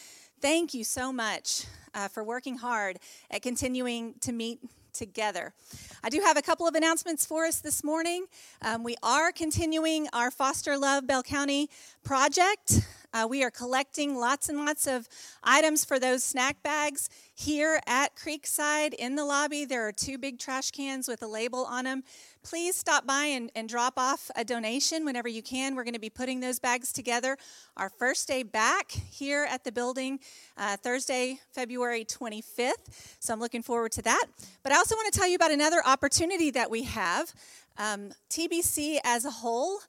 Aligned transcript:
Thank 0.42 0.74
you 0.74 0.86
so 0.86 1.12
much 1.12 1.66
uh, 1.94 2.08
for 2.08 2.24
working 2.24 2.58
hard 2.58 3.00
at 3.30 3.42
continuing 3.42 4.14
to 4.21 4.32
meet 4.32 4.60
together. 4.93 5.54
I 6.02 6.07
do 6.10 6.21
have 6.21 6.38
a 6.38 6.42
couple 6.42 6.66
of 6.66 6.75
announcements 6.75 7.25
for 7.25 7.46
us 7.46 7.60
this 7.60 7.84
morning. 7.84 8.25
Um, 8.61 8.86
we 8.86 8.96
are 9.04 9.33
continuing 9.33 10.07
our 10.14 10.32
Foster 10.32 10.78
Love 10.78 11.06
Bell 11.06 11.24
County 11.24 11.70
project. 12.06 12.88
Uh, 13.14 13.28
we 13.30 13.44
are 13.44 13.52
collecting 13.52 14.16
lots 14.16 14.47
and 14.47 14.60
lots 14.60 14.88
of 14.88 15.10
items 15.44 15.83
for 15.83 16.00
those 16.00 16.24
snack 16.24 16.64
bags 16.64 17.10
here 17.36 17.82
at 17.86 18.16
Creekside 18.16 18.94
in 18.94 19.16
the 19.16 19.25
lobby. 19.25 19.66
There 19.66 19.86
are 19.88 19.92
two 19.92 20.18
big 20.18 20.39
trash 20.39 20.71
cans 20.71 21.10
with 21.10 21.21
a 21.21 21.28
label 21.28 21.66
on 21.66 21.83
them. 21.83 22.04
Please 22.42 22.75
stop 22.75 23.06
by 23.06 23.25
and, 23.25 23.52
and 23.54 23.68
drop 23.68 23.96
off 23.98 24.32
a 24.36 24.46
donation 24.46 25.04
whenever 25.04 25.28
you 25.28 25.43
can. 25.43 25.75
We're 25.75 25.84
going 25.84 25.93
to 25.93 26.00
be 26.00 26.10
putting 26.10 26.39
those 26.39 26.57
bags 26.57 26.93
together 26.93 27.38
our 27.75 27.89
first 27.89 28.28
day 28.28 28.43
back 28.43 28.92
here 28.92 29.46
at 29.50 29.66
the 29.66 29.71
building, 29.71 30.20
uh, 30.57 30.78
Thursday, 30.78 31.39
February 31.52 32.06
25th. 32.06 33.17
So 33.20 33.33
I'm 33.33 33.42
looking 33.42 33.61
forward 33.61 33.92
to 33.94 34.02
that. 34.03 34.25
But 34.64 34.72
I 34.72 34.78
also 34.78 34.95
want 34.95 35.11
to 35.11 35.19
tell 35.19 35.28
you 35.28 35.36
about 35.36 35.52
another 35.52 35.81
opportunity 35.86 36.50
that 36.52 36.72
we 36.72 36.83
have. 36.83 37.33
Um, 37.78 38.11
TBC 38.30 39.00
as 39.03 39.25
a 39.25 39.31
whole 39.31 39.80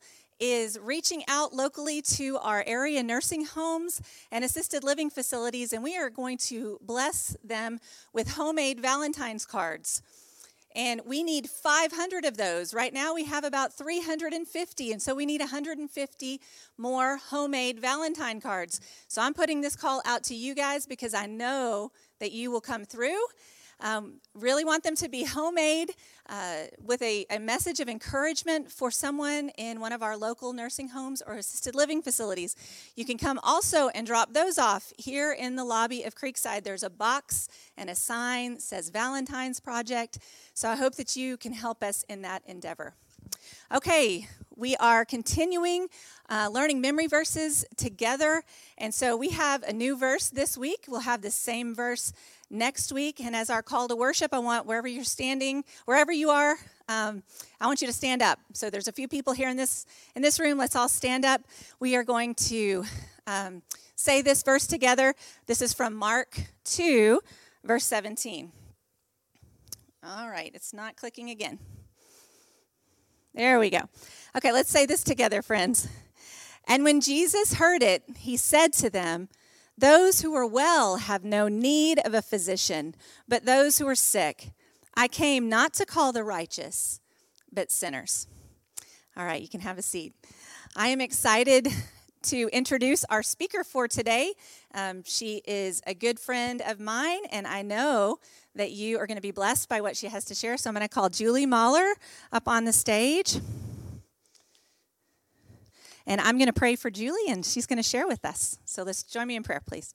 is 0.40 0.78
reaching 0.82 1.22
out 1.28 1.52
locally 1.52 2.02
to 2.02 2.38
our 2.38 2.64
area 2.66 3.02
nursing 3.02 3.44
homes 3.44 4.02
and 4.32 4.42
assisted 4.42 4.82
living 4.82 5.10
facilities, 5.10 5.72
and 5.72 5.84
we 5.84 5.96
are 5.96 6.10
going 6.10 6.38
to 6.38 6.78
bless 6.82 7.36
them 7.44 7.78
with 8.12 8.32
homemade 8.32 8.80
Valentine's 8.80 9.44
cards. 9.44 10.02
And 10.74 11.00
we 11.04 11.22
need 11.22 11.48
500 11.50 12.24
of 12.24 12.36
those. 12.36 12.72
Right 12.72 12.94
now 12.94 13.12
we 13.12 13.24
have 13.24 13.42
about 13.42 13.72
350, 13.72 14.92
and 14.92 15.02
so 15.02 15.14
we 15.14 15.26
need 15.26 15.40
150 15.40 16.40
more 16.78 17.16
homemade 17.16 17.80
Valentine 17.80 18.40
cards. 18.40 18.80
So 19.08 19.20
I'm 19.20 19.34
putting 19.34 19.60
this 19.60 19.74
call 19.74 20.00
out 20.06 20.22
to 20.24 20.34
you 20.34 20.54
guys 20.54 20.86
because 20.86 21.12
I 21.12 21.26
know 21.26 21.90
that 22.20 22.30
you 22.30 22.52
will 22.52 22.60
come 22.60 22.84
through. 22.84 23.18
Um, 23.80 24.20
really 24.34 24.64
want 24.64 24.84
them 24.84 24.96
to 24.96 25.08
be 25.08 25.24
homemade 25.36 25.92
uh, 26.28 26.64
with 26.82 27.02
a, 27.02 27.26
a 27.30 27.38
message 27.38 27.80
of 27.80 27.88
encouragement 27.88 28.70
for 28.70 28.90
someone 28.90 29.50
in 29.58 29.80
one 29.80 29.92
of 29.92 30.02
our 30.02 30.16
local 30.16 30.52
nursing 30.52 30.88
homes 30.88 31.22
or 31.26 31.34
assisted 31.34 31.74
living 31.74 32.02
facilities. 32.02 32.56
You 32.94 33.04
can 33.04 33.18
come 33.18 33.40
also 33.42 33.88
and 33.88 34.06
drop 34.06 34.32
those 34.32 34.58
off 34.58 34.92
here 34.96 35.32
in 35.32 35.56
the 35.56 35.64
lobby 35.64 36.04
of 36.04 36.14
Creekside. 36.14 36.62
There's 36.62 36.82
a 36.82 36.90
box 36.90 37.48
and 37.76 37.90
a 37.90 37.94
sign 37.94 38.54
that 38.54 38.62
says 38.62 38.90
Valentine's 38.90 39.60
Project. 39.60 40.18
So 40.54 40.68
I 40.68 40.76
hope 40.76 40.94
that 40.96 41.16
you 41.16 41.36
can 41.36 41.52
help 41.52 41.82
us 41.82 42.04
in 42.08 42.22
that 42.22 42.42
endeavor. 42.46 42.94
Okay, 43.72 44.26
we 44.56 44.76
are 44.76 45.04
continuing 45.04 45.88
uh, 46.28 46.48
learning 46.52 46.80
memory 46.80 47.06
verses 47.06 47.64
together. 47.76 48.42
And 48.76 48.92
so 48.92 49.16
we 49.16 49.30
have 49.30 49.62
a 49.62 49.72
new 49.72 49.96
verse 49.96 50.28
this 50.28 50.58
week. 50.58 50.84
We'll 50.88 51.00
have 51.00 51.22
the 51.22 51.30
same 51.30 51.74
verse 51.74 52.12
next 52.50 52.92
week. 52.92 53.20
And 53.20 53.34
as 53.34 53.48
our 53.48 53.62
call 53.62 53.88
to 53.88 53.96
worship, 53.96 54.34
I 54.34 54.38
want 54.40 54.66
wherever 54.66 54.88
you're 54.88 55.04
standing, 55.04 55.64
wherever 55.84 56.12
you 56.12 56.30
are, 56.30 56.56
um, 56.88 57.22
I 57.60 57.66
want 57.66 57.80
you 57.80 57.86
to 57.86 57.92
stand 57.92 58.22
up. 58.22 58.40
So 58.52 58.68
there's 58.68 58.88
a 58.88 58.92
few 58.92 59.08
people 59.08 59.32
here 59.32 59.48
in 59.48 59.56
this 59.56 59.86
in 60.14 60.22
this 60.22 60.40
room. 60.40 60.58
Let's 60.58 60.76
all 60.76 60.88
stand 60.88 61.24
up. 61.24 61.42
We 61.78 61.96
are 61.96 62.04
going 62.04 62.34
to 62.34 62.84
um, 63.26 63.62
say 63.94 64.22
this 64.22 64.42
verse 64.42 64.66
together. 64.66 65.14
This 65.46 65.62
is 65.62 65.72
from 65.72 65.94
Mark 65.94 66.40
2, 66.64 67.20
verse 67.64 67.84
17. 67.84 68.50
All 70.02 70.28
right, 70.28 70.50
it's 70.54 70.72
not 70.72 70.96
clicking 70.96 71.30
again. 71.30 71.58
There 73.34 73.60
we 73.60 73.70
go. 73.70 73.82
Okay, 74.36 74.50
let's 74.50 74.70
say 74.70 74.86
this 74.86 75.04
together, 75.04 75.42
friends. 75.42 75.88
And 76.66 76.84
when 76.84 77.00
Jesus 77.00 77.54
heard 77.54 77.82
it, 77.82 78.02
he 78.16 78.36
said 78.36 78.72
to 78.74 78.90
them, 78.90 79.28
those 79.80 80.20
who 80.20 80.34
are 80.34 80.46
well 80.46 80.96
have 80.96 81.24
no 81.24 81.48
need 81.48 81.98
of 82.04 82.14
a 82.14 82.22
physician, 82.22 82.94
but 83.26 83.44
those 83.44 83.78
who 83.78 83.88
are 83.88 83.94
sick. 83.94 84.52
I 84.94 85.08
came 85.08 85.48
not 85.48 85.72
to 85.74 85.86
call 85.86 86.12
the 86.12 86.22
righteous, 86.22 87.00
but 87.50 87.70
sinners. 87.70 88.26
All 89.16 89.24
right, 89.24 89.40
you 89.40 89.48
can 89.48 89.60
have 89.60 89.78
a 89.78 89.82
seat. 89.82 90.12
I 90.76 90.88
am 90.88 91.00
excited 91.00 91.68
to 92.24 92.50
introduce 92.52 93.04
our 93.06 93.22
speaker 93.22 93.64
for 93.64 93.88
today. 93.88 94.34
Um, 94.74 95.02
she 95.04 95.40
is 95.46 95.80
a 95.86 95.94
good 95.94 96.20
friend 96.20 96.62
of 96.66 96.78
mine, 96.78 97.20
and 97.32 97.46
I 97.46 97.62
know 97.62 98.18
that 98.54 98.72
you 98.72 98.98
are 98.98 99.06
going 99.06 99.16
to 99.16 99.22
be 99.22 99.30
blessed 99.30 99.68
by 99.68 99.80
what 99.80 99.96
she 99.96 100.08
has 100.08 100.26
to 100.26 100.34
share. 100.34 100.58
So 100.58 100.68
I'm 100.68 100.74
going 100.74 100.86
to 100.86 100.94
call 100.94 101.08
Julie 101.08 101.46
Mahler 101.46 101.94
up 102.32 102.46
on 102.46 102.64
the 102.64 102.72
stage. 102.72 103.38
And 106.06 106.20
I'm 106.20 106.38
going 106.38 106.46
to 106.46 106.52
pray 106.52 106.76
for 106.76 106.90
Julie, 106.90 107.28
and 107.28 107.44
she's 107.44 107.66
going 107.66 107.76
to 107.76 107.82
share 107.82 108.06
with 108.06 108.24
us. 108.24 108.58
So 108.64 108.82
let's 108.82 109.02
join 109.02 109.26
me 109.26 109.36
in 109.36 109.42
prayer, 109.42 109.60
please. 109.64 109.94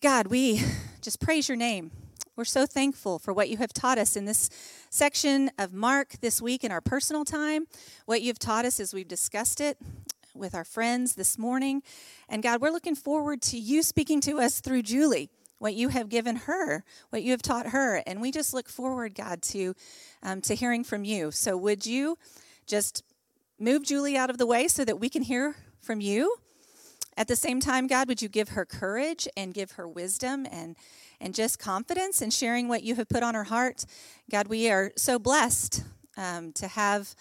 God, 0.00 0.26
we 0.26 0.62
just 1.00 1.20
praise 1.20 1.48
your 1.48 1.56
name. 1.56 1.90
We're 2.36 2.44
so 2.44 2.66
thankful 2.66 3.20
for 3.20 3.32
what 3.32 3.48
you 3.48 3.58
have 3.58 3.72
taught 3.72 3.96
us 3.96 4.16
in 4.16 4.24
this 4.24 4.50
section 4.90 5.50
of 5.56 5.72
Mark 5.72 6.14
this 6.20 6.42
week 6.42 6.64
in 6.64 6.72
our 6.72 6.80
personal 6.80 7.24
time. 7.24 7.66
What 8.06 8.22
you've 8.22 8.40
taught 8.40 8.64
us 8.64 8.80
as 8.80 8.92
we've 8.92 9.06
discussed 9.06 9.60
it 9.60 9.78
with 10.34 10.52
our 10.52 10.64
friends 10.64 11.14
this 11.14 11.38
morning. 11.38 11.82
And 12.28 12.42
God, 12.42 12.60
we're 12.60 12.72
looking 12.72 12.96
forward 12.96 13.40
to 13.42 13.56
you 13.56 13.84
speaking 13.84 14.20
to 14.22 14.40
us 14.40 14.60
through 14.60 14.82
Julie, 14.82 15.30
what 15.58 15.74
you 15.74 15.90
have 15.90 16.08
given 16.08 16.34
her, 16.34 16.82
what 17.10 17.22
you 17.22 17.30
have 17.30 17.42
taught 17.42 17.68
her. 17.68 18.02
And 18.04 18.20
we 18.20 18.32
just 18.32 18.52
look 18.52 18.68
forward, 18.68 19.14
God, 19.14 19.40
to, 19.42 19.74
um, 20.22 20.40
to 20.40 20.56
hearing 20.56 20.82
from 20.82 21.04
you. 21.04 21.30
So 21.30 21.56
would 21.56 21.86
you 21.86 22.18
just 22.66 23.04
move 23.64 23.82
Julie 23.82 24.16
out 24.16 24.30
of 24.30 24.38
the 24.38 24.46
way 24.46 24.68
so 24.68 24.84
that 24.84 25.00
we 25.00 25.08
can 25.08 25.22
hear 25.22 25.56
from 25.80 26.00
you. 26.00 26.36
At 27.16 27.28
the 27.28 27.36
same 27.36 27.60
time, 27.60 27.86
God, 27.86 28.08
would 28.08 28.20
you 28.20 28.28
give 28.28 28.50
her 28.50 28.64
courage 28.64 29.26
and 29.36 29.54
give 29.54 29.72
her 29.72 29.88
wisdom 29.88 30.46
and, 30.50 30.76
and 31.20 31.34
just 31.34 31.58
confidence 31.58 32.20
in 32.20 32.30
sharing 32.30 32.68
what 32.68 32.82
you 32.82 32.96
have 32.96 33.08
put 33.08 33.22
on 33.22 33.34
her 33.34 33.44
heart? 33.44 33.84
God, 34.30 34.48
we 34.48 34.70
are 34.70 34.92
so 34.96 35.18
blessed 35.18 35.84
um, 36.16 36.52
to 36.52 36.68
have 36.68 37.14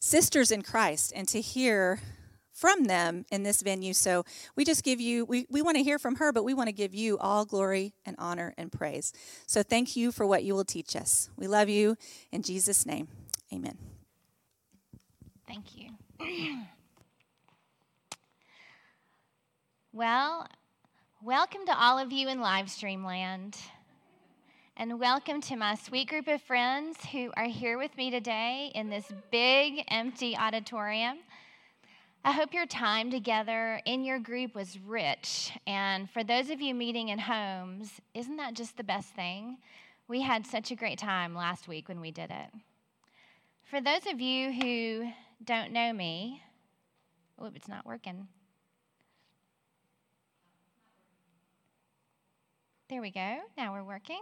sisters 0.00 0.50
in 0.50 0.62
Christ 0.62 1.12
and 1.14 1.28
to 1.28 1.40
hear 1.40 2.00
from 2.52 2.84
them 2.84 3.26
in 3.30 3.42
this 3.42 3.60
venue. 3.60 3.92
So 3.92 4.24
we 4.56 4.64
just 4.64 4.82
give 4.82 4.98
you, 4.98 5.26
we, 5.26 5.46
we 5.50 5.60
want 5.60 5.76
to 5.76 5.82
hear 5.82 5.98
from 5.98 6.16
her, 6.16 6.32
but 6.32 6.42
we 6.42 6.54
want 6.54 6.68
to 6.68 6.72
give 6.72 6.94
you 6.94 7.18
all 7.18 7.44
glory 7.44 7.94
and 8.06 8.16
honor 8.18 8.54
and 8.56 8.72
praise. 8.72 9.12
So 9.46 9.62
thank 9.62 9.94
you 9.94 10.10
for 10.10 10.26
what 10.26 10.42
you 10.42 10.54
will 10.54 10.64
teach 10.64 10.96
us. 10.96 11.28
We 11.36 11.46
love 11.46 11.68
you. 11.68 11.96
In 12.32 12.42
Jesus' 12.42 12.86
name, 12.86 13.08
amen. 13.52 13.95
Thank 15.56 15.88
you. 16.20 16.58
well, 19.90 20.46
welcome 21.22 21.64
to 21.64 21.74
all 21.74 21.98
of 21.98 22.12
you 22.12 22.28
in 22.28 22.40
Livestream 22.40 23.06
land. 23.06 23.56
And 24.76 25.00
welcome 25.00 25.40
to 25.40 25.56
my 25.56 25.74
sweet 25.74 26.10
group 26.10 26.28
of 26.28 26.42
friends 26.42 26.98
who 27.10 27.30
are 27.38 27.46
here 27.46 27.78
with 27.78 27.96
me 27.96 28.10
today 28.10 28.70
in 28.74 28.90
this 28.90 29.10
big 29.30 29.82
empty 29.88 30.36
auditorium. 30.36 31.20
I 32.22 32.32
hope 32.32 32.52
your 32.52 32.66
time 32.66 33.10
together 33.10 33.80
in 33.86 34.04
your 34.04 34.18
group 34.18 34.54
was 34.54 34.78
rich. 34.78 35.52
And 35.66 36.10
for 36.10 36.22
those 36.22 36.50
of 36.50 36.60
you 36.60 36.74
meeting 36.74 37.08
in 37.08 37.18
homes, 37.18 37.92
isn't 38.12 38.36
that 38.36 38.52
just 38.52 38.76
the 38.76 38.84
best 38.84 39.14
thing? 39.14 39.56
We 40.06 40.20
had 40.20 40.46
such 40.46 40.70
a 40.70 40.76
great 40.76 40.98
time 40.98 41.34
last 41.34 41.66
week 41.66 41.88
when 41.88 42.02
we 42.02 42.10
did 42.10 42.30
it. 42.30 42.50
For 43.70 43.80
those 43.80 44.06
of 44.06 44.20
you 44.20 44.52
who 44.52 45.08
don't 45.44 45.72
know 45.72 45.92
me, 45.92 46.42
oh, 47.38 47.50
it's 47.54 47.68
not 47.68 47.86
working. 47.86 48.28
There 52.88 53.02
we 53.02 53.10
go. 53.10 53.38
Now 53.56 53.72
we're 53.72 53.82
working. 53.82 54.20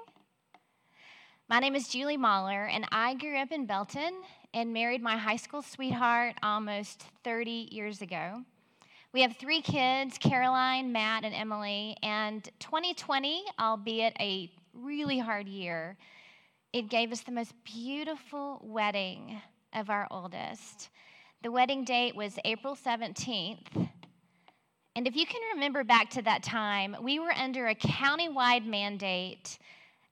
My 1.48 1.58
name 1.58 1.74
is 1.74 1.88
Julie 1.88 2.16
Mahler, 2.16 2.64
and 2.64 2.86
I 2.90 3.14
grew 3.14 3.36
up 3.36 3.52
in 3.52 3.66
Belton 3.66 4.22
and 4.54 4.72
married 4.72 5.02
my 5.02 5.16
high 5.16 5.36
school 5.36 5.60
sweetheart 5.60 6.36
almost 6.42 7.04
30 7.24 7.68
years 7.70 8.00
ago. 8.00 8.42
We 9.12 9.20
have 9.22 9.36
three 9.36 9.60
kids 9.60 10.16
Caroline, 10.18 10.90
Matt, 10.90 11.24
and 11.24 11.34
Emily. 11.34 11.96
And 12.02 12.42
2020, 12.58 13.44
albeit 13.60 14.16
a 14.18 14.50
really 14.72 15.18
hard 15.18 15.46
year, 15.46 15.96
it 16.72 16.88
gave 16.88 17.12
us 17.12 17.20
the 17.20 17.32
most 17.32 17.52
beautiful 17.64 18.60
wedding 18.64 19.40
of 19.74 19.90
our 19.90 20.06
oldest. 20.10 20.90
The 21.42 21.50
wedding 21.50 21.84
date 21.84 22.16
was 22.16 22.38
April 22.44 22.74
17th, 22.74 23.88
And 24.96 25.08
if 25.08 25.16
you 25.16 25.26
can 25.26 25.40
remember 25.54 25.82
back 25.82 26.10
to 26.10 26.22
that 26.22 26.44
time, 26.44 26.96
we 27.02 27.18
were 27.18 27.32
under 27.32 27.66
a 27.66 27.74
county-wide 27.74 28.64
mandate 28.64 29.58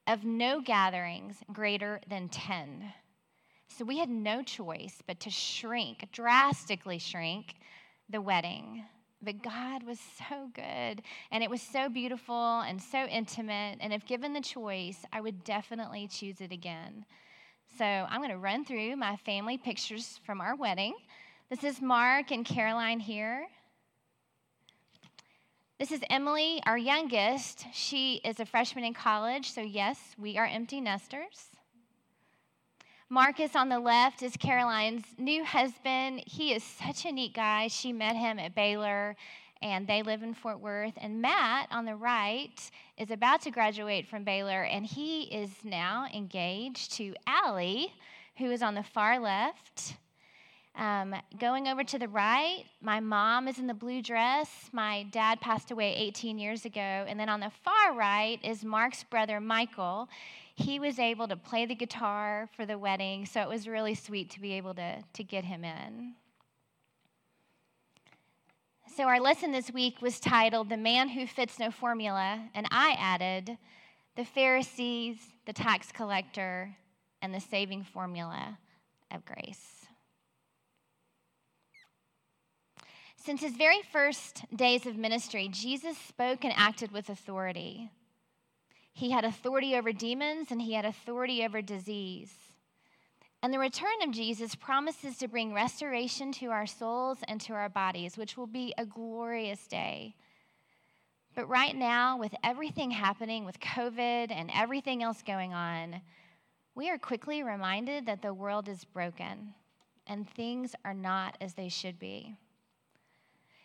of 0.09 0.25
no 0.25 0.61
gatherings 0.61 1.37
greater 1.53 2.01
than 2.09 2.29
10. 2.29 2.93
So 3.69 3.85
we 3.85 3.99
had 3.99 4.09
no 4.09 4.43
choice 4.43 5.01
but 5.07 5.21
to 5.21 5.31
shrink, 5.31 6.09
drastically 6.11 6.99
shrink 6.99 7.55
the 8.11 8.21
wedding. 8.21 8.85
But 9.23 9.45
God 9.45 9.85
was 9.85 10.01
so 10.19 10.51
good, 10.53 11.03
and 11.31 11.45
it 11.45 11.49
was 11.49 11.63
so 11.63 11.89
beautiful 11.89 12.61
and 12.61 12.83
so 12.83 13.05
intimate. 13.05 13.79
And 13.81 13.93
if 13.93 14.05
given 14.05 14.33
the 14.33 14.41
choice, 14.41 15.05
I 15.13 15.21
would 15.21 15.45
definitely 15.45 16.09
choose 16.09 16.41
it 16.41 16.51
again. 16.51 17.05
So 17.79 17.87
I'm 17.87 18.21
going 18.21 18.31
to 18.31 18.37
run 18.37 18.67
through 18.67 18.97
my 18.97 19.17
family 19.17 19.57
pictures 19.57 20.21
from 20.27 20.43
our 20.43 20.55
wedding. 20.55 20.95
This 21.49 21.65
is 21.65 21.81
Mark 21.81 22.31
and 22.31 22.45
Caroline 22.45 23.01
here. 23.01 23.47
This 25.79 25.91
is 25.91 26.03
Emily, 26.11 26.61
our 26.67 26.77
youngest. 26.77 27.65
She 27.73 28.21
is 28.27 28.41
a 28.41 28.45
freshman 28.45 28.85
in 28.85 28.93
college, 28.93 29.51
so 29.51 29.63
yes, 29.63 29.99
we 30.19 30.37
are 30.37 30.45
empty 30.45 30.83
nesters. 30.83 31.49
Marcus 33.09 33.57
on 33.57 33.71
the 33.71 33.81
left 33.81 34.23
is 34.23 34.37
Caroline's 34.37 35.07
new 35.17 35.43
husband. 35.43 36.23
He 36.27 36.53
is 36.53 36.63
such 36.63 37.07
a 37.07 37.13
neat 37.13 37.33
guy. 37.33 37.69
She 37.69 37.91
met 37.91 38.17
him 38.17 38.39
at 38.39 38.55
Baylor, 38.55 39.17
and 39.63 39.87
they 39.87 40.03
live 40.03 40.23
in 40.23 40.35
Fort 40.35 40.61
Worth. 40.61 40.95
And 40.99 41.23
Matt 41.23 41.69
on 41.71 41.87
the 41.87 41.97
right 41.97 42.71
is 43.03 43.11
about 43.11 43.43
to 43.43 43.51
graduate 43.51 44.07
from 44.07 44.23
Baylor, 44.23 44.63
and 44.63 44.87
he 44.87 45.23
is 45.23 45.51
now 45.65 46.07
engaged 46.15 46.93
to 46.93 47.17
Allie, 47.27 47.93
who 48.39 48.49
is 48.53 48.63
on 48.63 48.77
the 48.77 48.85
far 48.85 49.19
left. 49.19 49.95
Um, 50.77 51.13
going 51.41 51.67
over 51.67 51.83
to 51.83 51.99
the 51.99 52.07
right, 52.07 52.63
my 52.81 53.01
mom 53.01 53.49
is 53.49 53.59
in 53.59 53.67
the 53.67 53.75
blue 53.75 54.03
dress. 54.03 54.71
My 54.73 55.03
dad 55.11 55.41
passed 55.41 55.73
away 55.73 55.93
18 55.97 56.39
years 56.39 56.65
ago. 56.65 56.81
And 56.81 57.19
then 57.19 57.29
on 57.29 57.41
the 57.41 57.51
far 57.65 57.93
right 57.93 58.39
is 58.45 58.65
Mark's 58.65 59.03
brother, 59.03 59.41
Michael. 59.41 60.09
He 60.55 60.79
was 60.79 61.01
able 61.01 61.27
to 61.27 61.37
play 61.37 61.67
the 61.67 61.75
guitar 61.75 62.49
for 62.55 62.65
the 62.65 62.79
wedding, 62.79 63.27
so 63.27 63.41
it 63.41 63.49
was 63.49 63.67
really 63.67 63.97
sweet 63.97 64.31
to 64.31 64.41
be 64.41 64.53
able 64.53 64.75
to, 64.75 65.03
to 65.13 65.25
get 65.25 65.45
him 65.45 65.65
in. 65.65 66.15
So, 68.95 69.05
our 69.05 69.21
lesson 69.21 69.53
this 69.53 69.71
week 69.71 70.03
was 70.03 70.21
titled 70.21 70.69
The 70.69 70.77
Man 70.77 71.09
Who 71.09 71.27
Fits 71.27 71.59
No 71.59 71.71
Formula, 71.71 72.51
and 72.55 72.67
I 72.71 72.95
added 72.99 73.57
the 74.17 74.25
Pharisees, 74.25 75.17
the 75.47 75.55
tax 75.55 75.91
collector, 75.91 76.77
and 77.23 77.33
the 77.33 77.41
saving 77.41 77.85
formula 77.85 78.59
of 79.11 79.25
grace. 79.25 79.87
Since 83.17 83.41
his 83.41 83.57
very 83.57 83.81
first 83.81 84.45
days 84.55 84.85
of 84.85 84.99
ministry, 84.99 85.49
Jesus 85.51 85.97
spoke 85.97 86.45
and 86.45 86.53
acted 86.55 86.93
with 86.93 87.09
authority. 87.09 87.89
He 88.93 89.11
had 89.11 89.25
authority 89.25 89.75
over 89.75 89.95
demons 89.95 90.51
and 90.51 90.61
he 90.61 90.75
had 90.75 90.85
authority 90.85 91.43
over 91.43 91.63
disease. 91.63 92.52
And 93.43 93.53
the 93.53 93.59
return 93.59 94.03
of 94.05 94.13
Jesus 94.13 94.55
promises 94.55 95.19
to 95.19 95.27
bring 95.27 95.53
restoration 95.53 96.31
to 96.33 96.47
our 96.47 96.67
souls 96.67 97.19
and 97.27 97.41
to 97.41 97.55
our 97.55 97.69
bodies, 97.69 98.17
which 98.17 98.37
will 98.37 98.47
be 98.47 98.73
a 98.79 98.87
glorious 98.87 99.67
day. 99.67 100.15
But 101.35 101.49
right 101.49 101.75
now, 101.75 102.19
with 102.19 102.35
everything 102.45 102.93
happening 102.93 103.45
with 103.45 103.59
COVID 103.59 104.31
and 104.31 104.51
everything 104.55 105.03
else 105.03 105.23
going 105.23 105.53
on, 105.53 106.03
we 106.77 106.89
are 106.89 106.99
quickly 106.99 107.43
reminded 107.43 108.07
that 108.07 108.23
the 108.23 108.33
world 108.33 108.69
is 108.69 108.85
broken 108.85 109.55
and 110.07 110.29
things 110.29 110.75
are 110.85 110.95
not 110.95 111.37
as 111.41 111.55
they 111.55 111.69
should 111.69 111.99
be. 111.99 112.37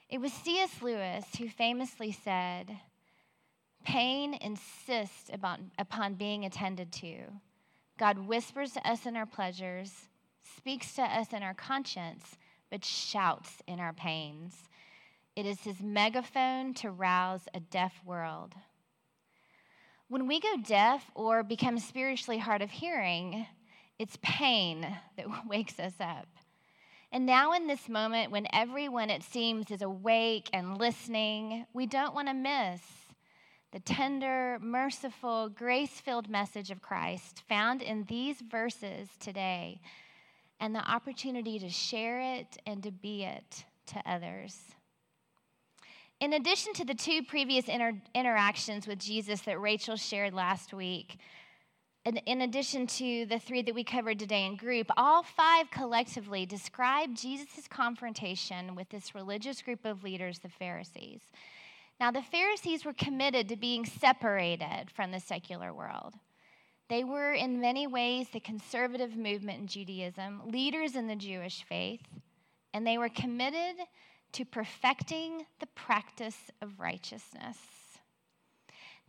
It 0.09 0.19
was 0.19 0.31
C.S. 0.31 0.81
Lewis 0.81 1.25
who 1.37 1.49
famously 1.49 2.11
said, 2.11 2.79
Pain 3.83 4.33
insists 4.33 5.29
about, 5.31 5.59
upon 5.77 6.15
being 6.15 6.45
attended 6.45 6.91
to. 6.93 7.17
God 7.97 8.27
whispers 8.27 8.73
to 8.73 8.87
us 8.87 9.05
in 9.05 9.15
our 9.15 9.25
pleasures, 9.25 9.91
speaks 10.55 10.93
to 10.95 11.01
us 11.01 11.33
in 11.33 11.41
our 11.41 11.53
conscience, 11.53 12.37
but 12.69 12.85
shouts 12.85 13.61
in 13.67 13.79
our 13.79 13.93
pains. 13.93 14.53
It 15.35 15.45
is 15.45 15.61
his 15.61 15.81
megaphone 15.81 16.73
to 16.75 16.91
rouse 16.91 17.47
a 17.53 17.59
deaf 17.59 17.93
world. 18.05 18.53
When 20.09 20.27
we 20.27 20.39
go 20.39 20.57
deaf 20.57 21.09
or 21.15 21.43
become 21.43 21.79
spiritually 21.79 22.39
hard 22.39 22.61
of 22.61 22.71
hearing, 22.71 23.45
it's 23.99 24.17
pain 24.21 24.87
that 25.17 25.25
wakes 25.47 25.79
us 25.79 25.93
up. 25.99 26.27
And 27.11 27.25
now, 27.25 27.53
in 27.53 27.67
this 27.67 27.87
moment 27.87 28.31
when 28.31 28.47
everyone, 28.51 29.09
it 29.09 29.23
seems, 29.23 29.71
is 29.71 29.81
awake 29.81 30.49
and 30.51 30.77
listening, 30.77 31.65
we 31.73 31.85
don't 31.85 32.13
want 32.13 32.27
to 32.27 32.33
miss 32.33 32.81
the 33.71 33.79
tender, 33.79 34.57
merciful, 34.61 35.49
grace 35.49 35.99
filled 35.99 36.29
message 36.29 36.71
of 36.71 36.81
Christ 36.81 37.43
found 37.49 37.81
in 37.81 38.05
these 38.05 38.41
verses 38.41 39.09
today 39.19 39.81
and 40.59 40.73
the 40.73 40.79
opportunity 40.79 41.59
to 41.59 41.69
share 41.69 42.19
it 42.19 42.57
and 42.65 42.81
to 42.83 42.91
be 42.91 43.23
it 43.23 43.65
to 43.87 44.01
others. 44.05 44.57
In 46.19 46.33
addition 46.33 46.73
to 46.73 46.85
the 46.85 46.95
two 46.95 47.21
previous 47.23 47.67
inter- 47.67 48.01
interactions 48.15 48.87
with 48.87 48.97
Jesus 48.97 49.41
that 49.41 49.59
Rachel 49.59 49.95
shared 49.95 50.33
last 50.33 50.73
week, 50.73 51.19
and 52.05 52.21
in 52.25 52.41
addition 52.41 52.87
to 52.87 53.25
the 53.25 53.37
three 53.37 53.61
that 53.61 53.75
we 53.75 53.83
covered 53.83 54.17
today 54.17 54.45
in 54.45 54.55
group, 54.55 54.87
all 54.95 55.23
five 55.23 55.69
collectively 55.69 56.45
describe 56.45 57.13
Jesus' 57.13 57.67
confrontation 57.69 58.75
with 58.75 58.89
this 58.89 59.13
religious 59.13 59.61
group 59.61 59.85
of 59.85 60.03
leaders, 60.03 60.39
the 60.39 60.49
Pharisees. 60.49 61.19
Now, 61.99 62.11
the 62.11 62.21
Pharisees 62.21 62.85
were 62.85 62.93
committed 62.93 63.49
to 63.49 63.55
being 63.55 63.85
separated 63.85 64.91
from 64.93 65.11
the 65.11 65.19
secular 65.19 65.73
world. 65.73 66.13
They 66.89 67.03
were, 67.03 67.33
in 67.33 67.59
many 67.59 67.87
ways, 67.87 68.29
the 68.29 68.39
conservative 68.39 69.17
movement 69.17 69.59
in 69.59 69.67
Judaism, 69.67 70.43
leaders 70.45 70.95
in 70.95 71.07
the 71.07 71.15
Jewish 71.15 71.63
faith, 71.63 72.01
and 72.73 72.85
they 72.85 72.97
were 72.97 73.09
committed 73.09 73.77
to 74.33 74.45
perfecting 74.45 75.45
the 75.59 75.65
practice 75.67 76.51
of 76.61 76.79
righteousness. 76.79 77.57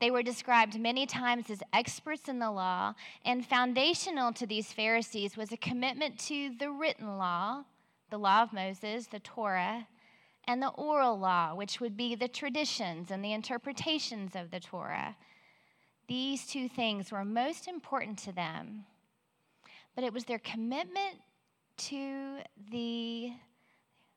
They 0.00 0.10
were 0.10 0.22
described 0.22 0.78
many 0.78 1.06
times 1.06 1.50
as 1.50 1.62
experts 1.72 2.28
in 2.28 2.38
the 2.38 2.50
law, 2.50 2.94
and 3.24 3.44
foundational 3.44 4.32
to 4.32 4.46
these 4.46 4.72
Pharisees 4.72 5.36
was 5.36 5.52
a 5.52 5.56
commitment 5.56 6.18
to 6.20 6.54
the 6.58 6.70
written 6.70 7.18
law, 7.18 7.64
the 8.10 8.18
law 8.18 8.42
of 8.42 8.52
Moses, 8.52 9.08
the 9.08 9.18
Torah, 9.18 9.86
and 10.48 10.62
the 10.62 10.68
oral 10.68 11.18
law, 11.18 11.54
which 11.54 11.78
would 11.78 11.94
be 11.94 12.14
the 12.14 12.26
traditions 12.26 13.10
and 13.10 13.22
the 13.22 13.34
interpretations 13.34 14.34
of 14.34 14.50
the 14.50 14.58
Torah. 14.58 15.14
These 16.08 16.46
two 16.46 16.70
things 16.70 17.12
were 17.12 17.24
most 17.24 17.68
important 17.68 18.18
to 18.20 18.32
them, 18.32 18.86
but 19.94 20.04
it 20.04 20.12
was 20.12 20.24
their 20.24 20.38
commitment 20.38 21.16
to 21.76 22.38
the, 22.72 23.30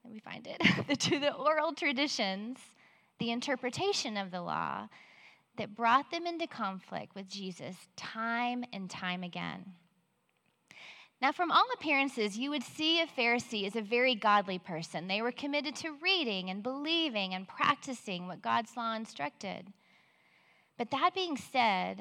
let 0.06 0.14
me 0.14 0.20
find 0.22 0.48
it, 0.48 1.00
to 1.00 1.20
the 1.20 1.34
oral 1.34 1.74
traditions, 1.74 2.60
the 3.20 3.32
interpretation 3.32 4.16
of 4.16 4.32
the 4.32 4.42
law 4.42 4.88
that 5.58 5.76
brought 5.76 6.12
them 6.12 6.26
into 6.26 6.48
conflict 6.48 7.14
with 7.14 7.28
Jesus 7.28 7.76
time 7.98 8.64
and 8.72 8.90
time 8.90 9.22
again. 9.22 9.66
Now, 11.22 11.32
from 11.32 11.52
all 11.52 11.68
appearances, 11.76 12.36
you 12.36 12.50
would 12.50 12.64
see 12.64 13.00
a 13.00 13.06
Pharisee 13.06 13.68
as 13.68 13.76
a 13.76 13.82
very 13.82 14.16
godly 14.16 14.58
person. 14.58 15.08
They 15.08 15.22
were 15.22 15.32
committed 15.32 15.76
to 15.78 15.92
reading 16.02 16.50
and 16.50 16.64
believing 16.64 17.36
and 17.36 17.48
practicing 17.48 18.28
what 18.28 18.42
God's 18.42 18.76
law 18.76 18.96
instructed. 18.96 19.72
But 20.80 20.90
that 20.90 21.14
being 21.14 21.38
said, 21.38 22.00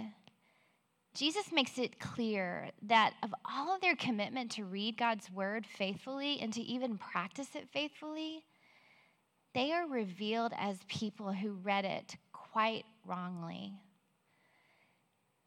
Jesus 1.14 1.52
makes 1.52 1.78
it 1.78 2.00
clear 2.00 2.70
that 2.80 3.12
of 3.22 3.34
all 3.44 3.74
of 3.74 3.82
their 3.82 3.96
commitment 3.96 4.52
to 4.52 4.64
read 4.64 4.96
God's 4.96 5.30
word 5.30 5.66
faithfully 5.66 6.38
and 6.40 6.50
to 6.54 6.62
even 6.62 6.96
practice 6.96 7.48
it 7.54 7.68
faithfully, 7.70 8.44
they 9.54 9.70
are 9.72 9.86
revealed 9.86 10.52
as 10.56 10.78
people 10.88 11.32
who 11.32 11.52
read 11.62 11.84
it 11.84 12.16
quite 12.32 12.84
wrongly. 13.04 13.74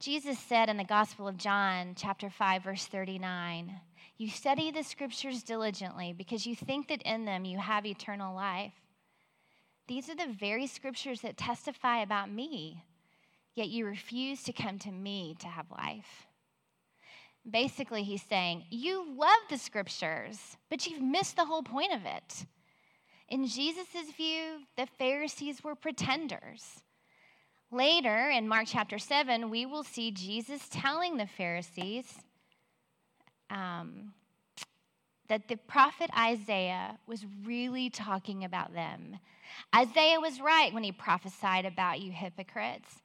Jesus 0.04 0.38
said 0.38 0.68
in 0.68 0.76
the 0.76 0.84
Gospel 0.84 1.30
of 1.30 1.38
John, 1.38 1.94
chapter 1.96 2.30
5, 2.30 2.64
verse 2.66 2.86
39, 2.88 3.80
You 4.18 4.28
study 4.28 4.70
the 4.70 4.84
scriptures 4.84 5.44
diligently 5.44 6.12
because 6.12 6.46
you 6.46 6.58
think 6.58 6.90
that 6.90 7.02
in 7.04 7.24
them 7.24 7.46
you 7.46 7.58
have 7.58 7.86
eternal 7.86 8.36
life. 8.36 8.74
These 9.88 10.10
are 10.10 10.16
the 10.16 10.36
very 10.38 10.68
scriptures 10.68 11.22
that 11.22 11.38
testify 11.38 12.02
about 12.02 12.30
me, 12.30 12.84
yet 13.56 13.70
you 13.70 13.86
refuse 13.86 14.44
to 14.44 14.52
come 14.52 14.78
to 14.80 14.92
me 14.92 15.38
to 15.40 15.48
have 15.48 15.72
life. 15.72 16.28
Basically, 17.50 18.04
he's 18.04 18.24
saying, 18.24 18.66
You 18.70 19.06
love 19.18 19.40
the 19.50 19.58
scriptures, 19.58 20.58
but 20.70 20.86
you've 20.86 21.02
missed 21.02 21.38
the 21.38 21.46
whole 21.46 21.64
point 21.64 21.94
of 21.94 22.02
it. 22.06 22.46
In 23.30 23.48
Jesus' 23.48 24.12
view, 24.18 24.64
the 24.76 24.86
Pharisees 25.00 25.64
were 25.64 25.76
pretenders. 25.76 26.84
Later 27.74 28.30
in 28.30 28.48
Mark 28.48 28.66
chapter 28.68 29.00
7, 29.00 29.50
we 29.50 29.66
will 29.66 29.84
see 29.84 30.12
Jesus 30.12 30.68
telling 30.70 31.18
the 31.18 31.26
Pharisees, 31.26 32.06
um, 33.50 34.14
that 35.28 35.48
the 35.48 35.56
prophet 35.56 36.12
Isaiah 36.16 37.00
was 37.08 37.26
really 37.44 37.90
talking 37.90 38.44
about 38.44 38.76
them. 38.76 39.18
Isaiah 39.76 40.20
was 40.20 40.40
right 40.40 40.72
when 40.72 40.84
he 40.84 40.92
prophesied 40.92 41.66
about 41.66 42.00
you 42.00 42.12
hypocrites. 42.12 43.02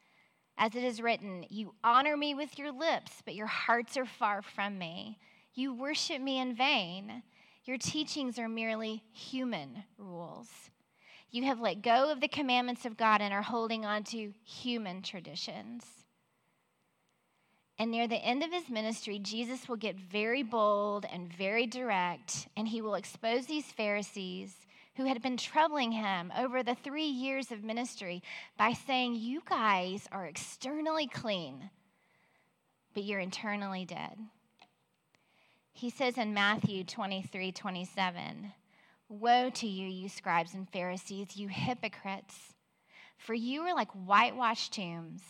As 0.59 0.77
it 0.77 0.85
is 0.85 1.01
written, 1.01 1.47
You 1.49 1.73
honor 1.83 2.19
me 2.19 2.35
with 2.35 2.59
your 2.59 2.71
lips, 2.71 3.23
but 3.25 3.35
your 3.35 3.47
hearts 3.47 3.97
are 3.97 4.05
far 4.05 4.43
from 4.43 4.77
me. 4.77 5.19
You 5.55 5.73
worship 5.73 6.21
me 6.21 6.41
in 6.41 6.55
vain. 6.55 7.23
Your 7.65 7.79
teachings 7.79 8.39
are 8.39 8.51
merely 8.51 9.03
human 9.15 9.85
rules. 9.97 10.49
You 11.31 11.45
have 11.45 11.61
let 11.61 11.83
go 11.83 12.11
of 12.11 12.21
the 12.21 12.29
commandments 12.29 12.87
of 12.87 12.97
God 12.97 13.21
and 13.21 13.35
are 13.35 13.43
holding 13.43 13.85
on 13.85 14.05
to 14.05 14.33
human 14.45 15.03
traditions. 15.03 15.85
And 17.79 17.91
near 17.91 18.09
the 18.09 18.17
end 18.17 18.43
of 18.43 18.53
his 18.53 18.69
ministry, 18.69 19.19
Jesus 19.19 19.69
will 19.69 19.77
get 19.77 19.97
very 19.97 20.43
bold 20.43 21.05
and 21.11 21.33
very 21.33 21.67
direct, 21.67 22.49
and 22.57 22.67
he 22.67 22.81
will 22.81 22.95
expose 22.95 23.47
these 23.47 23.67
Pharisees 23.67 24.55
who 24.97 25.05
had 25.05 25.23
been 25.23 25.37
troubling 25.37 25.93
him 25.93 26.33
over 26.37 26.63
the 26.63 26.75
three 26.75 27.07
years 27.07 27.53
of 27.53 27.63
ministry 27.63 28.21
by 28.57 28.73
saying, 28.73 29.15
You 29.15 29.43
guys 29.49 30.09
are 30.11 30.27
externally 30.27 31.07
clean, 31.07 31.71
but 32.95 33.05
you're 33.05 33.21
internally 33.21 33.85
dead. 33.85 34.19
He 35.73 35.91
says 35.91 36.19
in 36.19 36.35
Matthew 36.35 36.83
23 36.83 37.53
27, 37.53 38.53
Woe 39.09 39.51
to 39.51 39.67
you, 39.67 39.89
you 39.89 40.09
scribes 40.09 40.55
and 40.55 40.69
Pharisees, 40.69 41.37
you 41.37 41.49
hypocrites, 41.49 42.55
for 43.17 43.35
you 43.35 43.63
are 43.63 43.75
like 43.75 43.91
whitewashed 43.93 44.75
tombs 44.75 45.23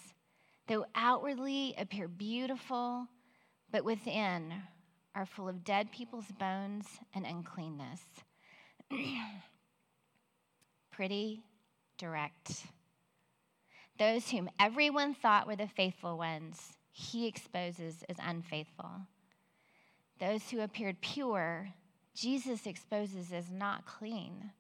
though 0.69 0.85
outwardly 0.95 1.75
appear 1.79 2.07
beautiful, 2.07 3.09
but 3.73 3.85
within 3.85 4.55
are 5.15 5.27
full 5.27 5.49
of 5.49 5.65
dead 5.65 5.91
people's 5.91 6.31
bones 6.39 6.87
and 7.15 7.27
uncleanness. 7.27 8.03
Pretty 10.93 11.43
direct. 11.97 12.67
Those 13.99 14.31
whom 14.31 14.49
everyone 14.61 15.15
thought 15.15 15.47
were 15.47 15.57
the 15.57 15.67
faithful 15.67 16.19
ones, 16.19 16.75
he 16.93 17.27
exposes 17.27 18.05
as 18.09 18.17
unfaithful. 18.23 18.91
Those 20.21 20.51
who 20.51 20.61
appeared 20.61 21.01
pure, 21.01 21.69
Jesus 22.19 22.67
exposes 22.67 23.33
as 23.33 23.51
not 23.51 23.87
clean. 23.87 24.51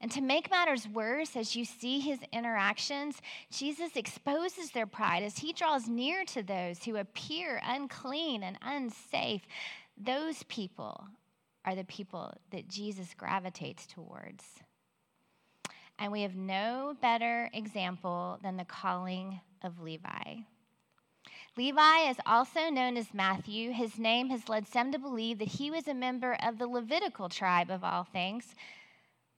And 0.00 0.10
to 0.12 0.22
make 0.22 0.50
matters 0.50 0.88
worse, 0.88 1.36
as 1.36 1.54
you 1.54 1.66
see 1.66 2.00
his 2.00 2.20
interactions, 2.32 3.20
Jesus 3.50 3.96
exposes 3.96 4.70
their 4.70 4.86
pride 4.86 5.22
as 5.22 5.38
he 5.38 5.52
draws 5.52 5.88
near 5.88 6.24
to 6.26 6.42
those 6.42 6.82
who 6.82 6.96
appear 6.96 7.60
unclean 7.62 8.42
and 8.42 8.58
unsafe. 8.62 9.42
Those 9.98 10.42
people 10.44 11.04
are 11.66 11.74
the 11.74 11.84
people 11.84 12.32
that 12.50 12.68
Jesus 12.68 13.12
gravitates 13.14 13.86
towards. 13.86 14.44
And 15.98 16.10
we 16.10 16.22
have 16.22 16.34
no 16.34 16.96
better 17.02 17.50
example 17.52 18.38
than 18.42 18.56
the 18.56 18.64
calling 18.64 19.38
of 19.62 19.82
Levi. 19.82 20.36
Levi 21.56 22.08
is 22.08 22.16
also 22.26 22.70
known 22.70 22.96
as 22.96 23.12
Matthew. 23.12 23.72
His 23.72 23.98
name 23.98 24.30
has 24.30 24.48
led 24.48 24.66
some 24.66 24.92
to 24.92 24.98
believe 24.98 25.38
that 25.38 25.48
he 25.48 25.70
was 25.70 25.88
a 25.88 25.94
member 25.94 26.36
of 26.42 26.58
the 26.58 26.66
Levitical 26.66 27.28
tribe 27.28 27.70
of 27.70 27.84
all 27.84 28.04
things 28.04 28.54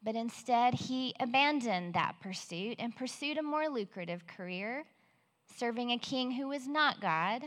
but 0.04 0.16
instead, 0.16 0.75
he 0.75 1.14
abandoned 1.21 1.95
that 1.95 2.16
pursuit 2.21 2.76
and 2.78 2.95
pursued 2.95 3.38
a 3.38 3.42
more 3.42 3.69
lucrative 3.69 4.26
career, 4.26 4.85
serving 5.57 5.92
a 5.92 5.99
king 5.99 6.33
who 6.33 6.49
was 6.49 6.66
not 6.66 7.00
God, 7.00 7.45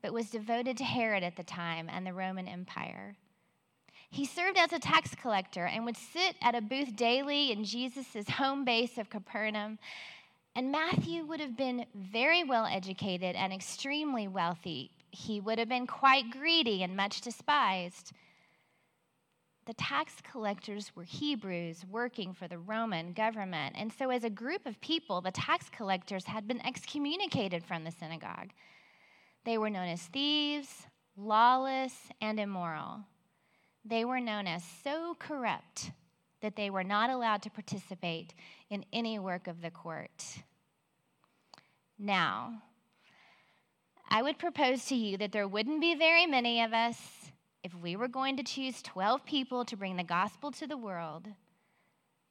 but 0.00 0.14
was 0.14 0.30
devoted 0.30 0.78
to 0.78 0.84
Herod 0.84 1.22
at 1.22 1.36
the 1.36 1.42
time 1.42 1.90
and 1.90 2.06
the 2.06 2.14
Roman 2.14 2.48
Empire. 2.48 3.14
He 4.10 4.24
served 4.24 4.56
as 4.56 4.72
a 4.72 4.78
tax 4.78 5.14
collector 5.14 5.66
and 5.66 5.84
would 5.84 5.98
sit 5.98 6.34
at 6.40 6.54
a 6.54 6.62
booth 6.62 6.96
daily 6.96 7.52
in 7.52 7.64
Jesus' 7.64 8.28
home 8.30 8.64
base 8.64 8.96
of 8.96 9.10
Capernaum. 9.10 9.78
And 10.54 10.72
Matthew 10.72 11.24
would 11.24 11.40
have 11.40 11.56
been 11.56 11.86
very 11.94 12.44
well 12.44 12.66
educated 12.66 13.36
and 13.36 13.52
extremely 13.52 14.28
wealthy. 14.28 14.90
He 15.10 15.40
would 15.40 15.58
have 15.58 15.68
been 15.68 15.86
quite 15.86 16.30
greedy 16.30 16.82
and 16.82 16.96
much 16.96 17.20
despised 17.20 18.12
the 19.70 19.74
tax 19.74 20.14
collectors 20.28 20.90
were 20.96 21.04
Hebrews 21.04 21.84
working 21.88 22.32
for 22.32 22.48
the 22.48 22.58
Roman 22.58 23.12
government. 23.12 23.76
And 23.78 23.92
so, 23.92 24.10
as 24.10 24.24
a 24.24 24.30
group 24.30 24.66
of 24.66 24.80
people, 24.80 25.20
the 25.20 25.30
tax 25.30 25.68
collectors 25.70 26.24
had 26.24 26.48
been 26.48 26.64
excommunicated 26.66 27.64
from 27.64 27.84
the 27.84 27.92
synagogue. 27.92 28.50
They 29.44 29.58
were 29.58 29.70
known 29.70 29.86
as 29.86 30.02
thieves, 30.02 30.88
lawless, 31.16 31.94
and 32.20 32.40
immoral. 32.40 33.04
They 33.84 34.04
were 34.04 34.18
known 34.18 34.48
as 34.48 34.64
so 34.82 35.14
corrupt 35.20 35.92
that 36.40 36.56
they 36.56 36.70
were 36.70 36.84
not 36.84 37.10
allowed 37.10 37.42
to 37.42 37.50
participate 37.50 38.34
in 38.70 38.84
any 38.92 39.18
work 39.18 39.46
of 39.46 39.60
the 39.62 39.70
court. 39.70 40.38
Now, 41.98 42.62
I 44.08 44.22
would 44.22 44.38
propose 44.38 44.86
to 44.86 44.94
you 44.94 45.16
that 45.18 45.32
there 45.32 45.46
wouldn't 45.46 45.80
be 45.80 45.94
very 45.94 46.26
many 46.26 46.62
of 46.62 46.72
us 46.72 46.96
if 47.62 47.74
we 47.74 47.94
were 47.94 48.08
going 48.08 48.36
to 48.38 48.42
choose 48.42 48.82
12 48.82 49.24
people 49.24 49.64
to 49.66 49.76
bring 49.76 49.96
the 49.96 50.02
gospel 50.02 50.50
to 50.52 50.66
the 50.66 50.76
world, 50.76 51.28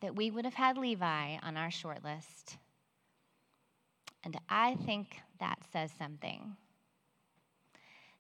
that 0.02 0.16
we 0.16 0.32
would 0.32 0.46
have 0.46 0.56
had 0.56 0.78
Levi 0.78 1.38
on 1.44 1.56
our 1.56 1.70
short 1.70 2.04
list. 2.04 2.58
And 4.24 4.38
I 4.50 4.76
think 4.86 5.18
that 5.40 5.60
says 5.72 5.92
something. 5.98 6.56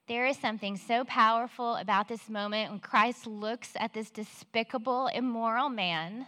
There 0.09 0.25
is 0.25 0.37
something 0.37 0.75
so 0.75 1.03
powerful 1.03 1.75
about 1.75 2.07
this 2.07 2.29
moment 2.29 2.71
when 2.71 2.79
Christ 2.79 3.27
looks 3.27 3.73
at 3.75 3.93
this 3.93 4.09
despicable, 4.09 5.05
immoral 5.05 5.69
man 5.69 6.25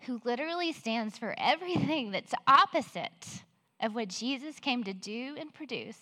who 0.00 0.20
literally 0.24 0.72
stands 0.72 1.16
for 1.16 1.36
everything 1.38 2.10
that's 2.10 2.34
opposite 2.44 3.44
of 3.80 3.94
what 3.94 4.08
Jesus 4.08 4.58
came 4.58 4.82
to 4.82 4.92
do 4.92 5.36
and 5.38 5.54
produce. 5.54 6.00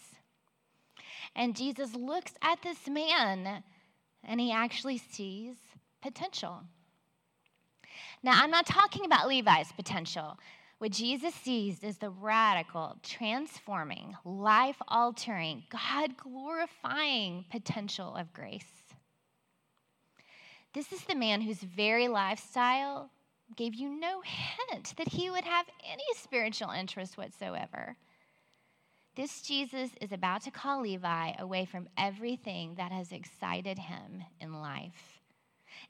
And 1.36 1.54
Jesus 1.54 1.94
looks 1.94 2.32
at 2.40 2.62
this 2.62 2.88
man 2.88 3.62
and 4.26 4.40
he 4.40 4.50
actually 4.50 4.96
sees 4.96 5.56
potential. 6.00 6.62
Now, 8.22 8.42
I'm 8.42 8.50
not 8.50 8.64
talking 8.64 9.04
about 9.04 9.28
Levi's 9.28 9.70
potential. 9.72 10.38
What 10.78 10.90
Jesus 10.90 11.34
sees 11.34 11.82
is 11.82 11.98
the 11.98 12.10
radical, 12.10 12.96
transforming, 13.02 14.16
life 14.24 14.76
altering, 14.88 15.62
God 15.70 16.16
glorifying 16.16 17.44
potential 17.50 18.16
of 18.16 18.32
grace. 18.32 18.64
This 20.74 20.92
is 20.92 21.02
the 21.04 21.14
man 21.14 21.40
whose 21.40 21.60
very 21.60 22.08
lifestyle 22.08 23.10
gave 23.56 23.74
you 23.74 23.88
no 23.88 24.22
hint 24.22 24.94
that 24.96 25.08
he 25.08 25.30
would 25.30 25.44
have 25.44 25.66
any 25.88 26.02
spiritual 26.16 26.70
interest 26.70 27.16
whatsoever. 27.16 27.96
This 29.14 29.42
Jesus 29.42 29.90
is 30.00 30.10
about 30.10 30.42
to 30.42 30.50
call 30.50 30.82
Levi 30.82 31.32
away 31.38 31.64
from 31.64 31.88
everything 31.96 32.74
that 32.74 32.90
has 32.90 33.12
excited 33.12 33.78
him 33.78 34.24
in 34.40 34.60
life. 34.60 35.20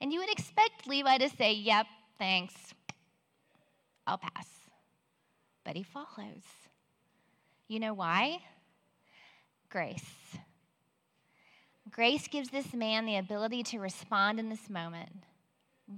And 0.00 0.12
you 0.12 0.20
would 0.20 0.30
expect 0.30 0.86
Levi 0.86 1.16
to 1.18 1.30
say, 1.30 1.54
Yep, 1.54 1.86
thanks, 2.18 2.54
I'll 4.06 4.18
pass. 4.18 4.63
But 5.64 5.76
he 5.76 5.82
follows. 5.82 6.44
You 7.68 7.80
know 7.80 7.94
why? 7.94 8.40
Grace. 9.70 10.36
Grace 11.90 12.28
gives 12.28 12.50
this 12.50 12.74
man 12.74 13.06
the 13.06 13.16
ability 13.16 13.62
to 13.62 13.78
respond 13.78 14.38
in 14.38 14.48
this 14.48 14.68
moment. 14.68 15.24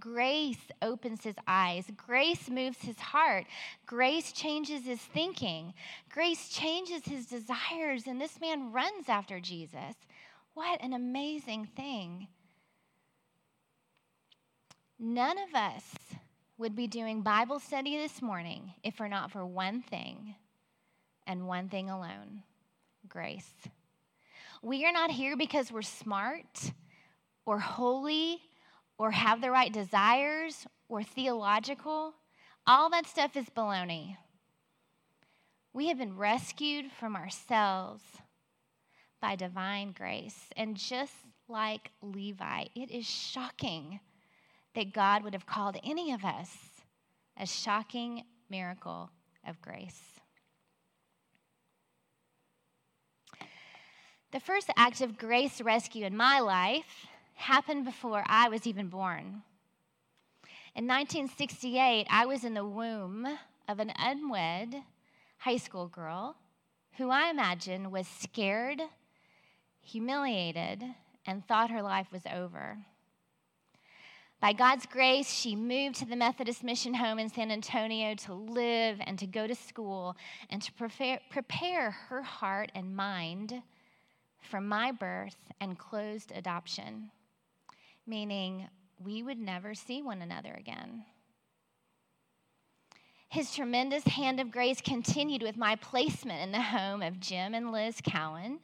Grace 0.00 0.68
opens 0.82 1.22
his 1.22 1.36
eyes. 1.46 1.84
Grace 1.96 2.50
moves 2.50 2.78
his 2.82 2.98
heart. 2.98 3.46
Grace 3.86 4.32
changes 4.32 4.84
his 4.84 5.00
thinking. 5.00 5.74
Grace 6.10 6.48
changes 6.48 7.04
his 7.04 7.26
desires, 7.26 8.06
and 8.06 8.20
this 8.20 8.40
man 8.40 8.72
runs 8.72 9.08
after 9.08 9.38
Jesus. 9.38 9.94
What 10.54 10.82
an 10.82 10.92
amazing 10.92 11.68
thing. 11.76 12.28
None 14.98 15.38
of 15.38 15.54
us 15.54 15.84
would 16.58 16.74
be 16.74 16.86
doing 16.86 17.22
Bible 17.22 17.60
study 17.60 17.98
this 17.98 18.22
morning 18.22 18.72
if 18.82 18.98
we're 18.98 19.08
not 19.08 19.30
for 19.30 19.44
one 19.44 19.82
thing 19.82 20.34
and 21.26 21.46
one 21.46 21.68
thing 21.68 21.90
alone 21.90 22.42
grace. 23.08 23.52
We 24.62 24.84
are 24.84 24.92
not 24.92 25.10
here 25.10 25.36
because 25.36 25.70
we're 25.70 25.82
smart 25.82 26.72
or 27.44 27.58
holy 27.58 28.40
or 28.98 29.10
have 29.10 29.40
the 29.40 29.50
right 29.50 29.72
desires 29.72 30.66
or 30.88 31.02
theological, 31.02 32.14
all 32.66 32.90
that 32.90 33.06
stuff 33.06 33.36
is 33.36 33.46
baloney. 33.50 34.16
We 35.72 35.88
have 35.88 35.98
been 35.98 36.16
rescued 36.16 36.90
from 36.90 37.16
ourselves 37.16 38.02
by 39.20 39.36
divine 39.36 39.92
grace. 39.92 40.48
And 40.56 40.76
just 40.76 41.12
like 41.48 41.90
Levi, 42.00 42.64
it 42.74 42.90
is 42.90 43.04
shocking 43.04 44.00
that 44.76 44.92
God 44.92 45.24
would 45.24 45.32
have 45.32 45.46
called 45.46 45.76
any 45.82 46.12
of 46.12 46.24
us 46.24 46.54
a 47.38 47.46
shocking 47.46 48.22
miracle 48.48 49.10
of 49.46 49.60
grace. 49.60 50.00
The 54.32 54.40
first 54.40 54.70
act 54.76 55.00
of 55.00 55.16
grace 55.16 55.60
rescue 55.60 56.04
in 56.04 56.16
my 56.16 56.40
life 56.40 57.06
happened 57.34 57.84
before 57.84 58.22
I 58.26 58.48
was 58.48 58.66
even 58.66 58.88
born. 58.88 59.42
In 60.74 60.86
1968, 60.86 62.06
I 62.10 62.26
was 62.26 62.44
in 62.44 62.52
the 62.52 62.64
womb 62.64 63.26
of 63.66 63.80
an 63.80 63.92
unwed 63.98 64.82
high 65.38 65.56
school 65.56 65.88
girl 65.88 66.36
who 66.98 67.10
I 67.10 67.30
imagine 67.30 67.90
was 67.90 68.06
scared, 68.06 68.82
humiliated, 69.80 70.84
and 71.26 71.46
thought 71.46 71.70
her 71.70 71.82
life 71.82 72.08
was 72.12 72.22
over. 72.30 72.78
By 74.40 74.52
God's 74.52 74.84
grace, 74.84 75.32
she 75.32 75.56
moved 75.56 75.96
to 75.96 76.04
the 76.04 76.14
Methodist 76.14 76.62
Mission 76.62 76.94
Home 76.94 77.18
in 77.18 77.30
San 77.30 77.50
Antonio 77.50 78.14
to 78.14 78.34
live 78.34 78.98
and 79.00 79.18
to 79.18 79.26
go 79.26 79.46
to 79.46 79.54
school 79.54 80.14
and 80.50 80.60
to 80.60 80.72
prepare, 80.74 81.20
prepare 81.30 81.90
her 81.90 82.22
heart 82.22 82.70
and 82.74 82.94
mind 82.94 83.62
for 84.42 84.60
my 84.60 84.92
birth 84.92 85.38
and 85.60 85.78
closed 85.78 86.32
adoption, 86.32 87.10
meaning 88.06 88.68
we 89.02 89.22
would 89.22 89.38
never 89.38 89.74
see 89.74 90.02
one 90.02 90.20
another 90.20 90.54
again. 90.54 91.04
His 93.28 93.54
tremendous 93.54 94.04
hand 94.04 94.38
of 94.38 94.50
grace 94.50 94.80
continued 94.82 95.42
with 95.42 95.56
my 95.56 95.76
placement 95.76 96.42
in 96.42 96.52
the 96.52 96.60
home 96.60 97.02
of 97.02 97.20
Jim 97.20 97.54
and 97.54 97.72
Liz 97.72 98.00
Cowan, 98.02 98.60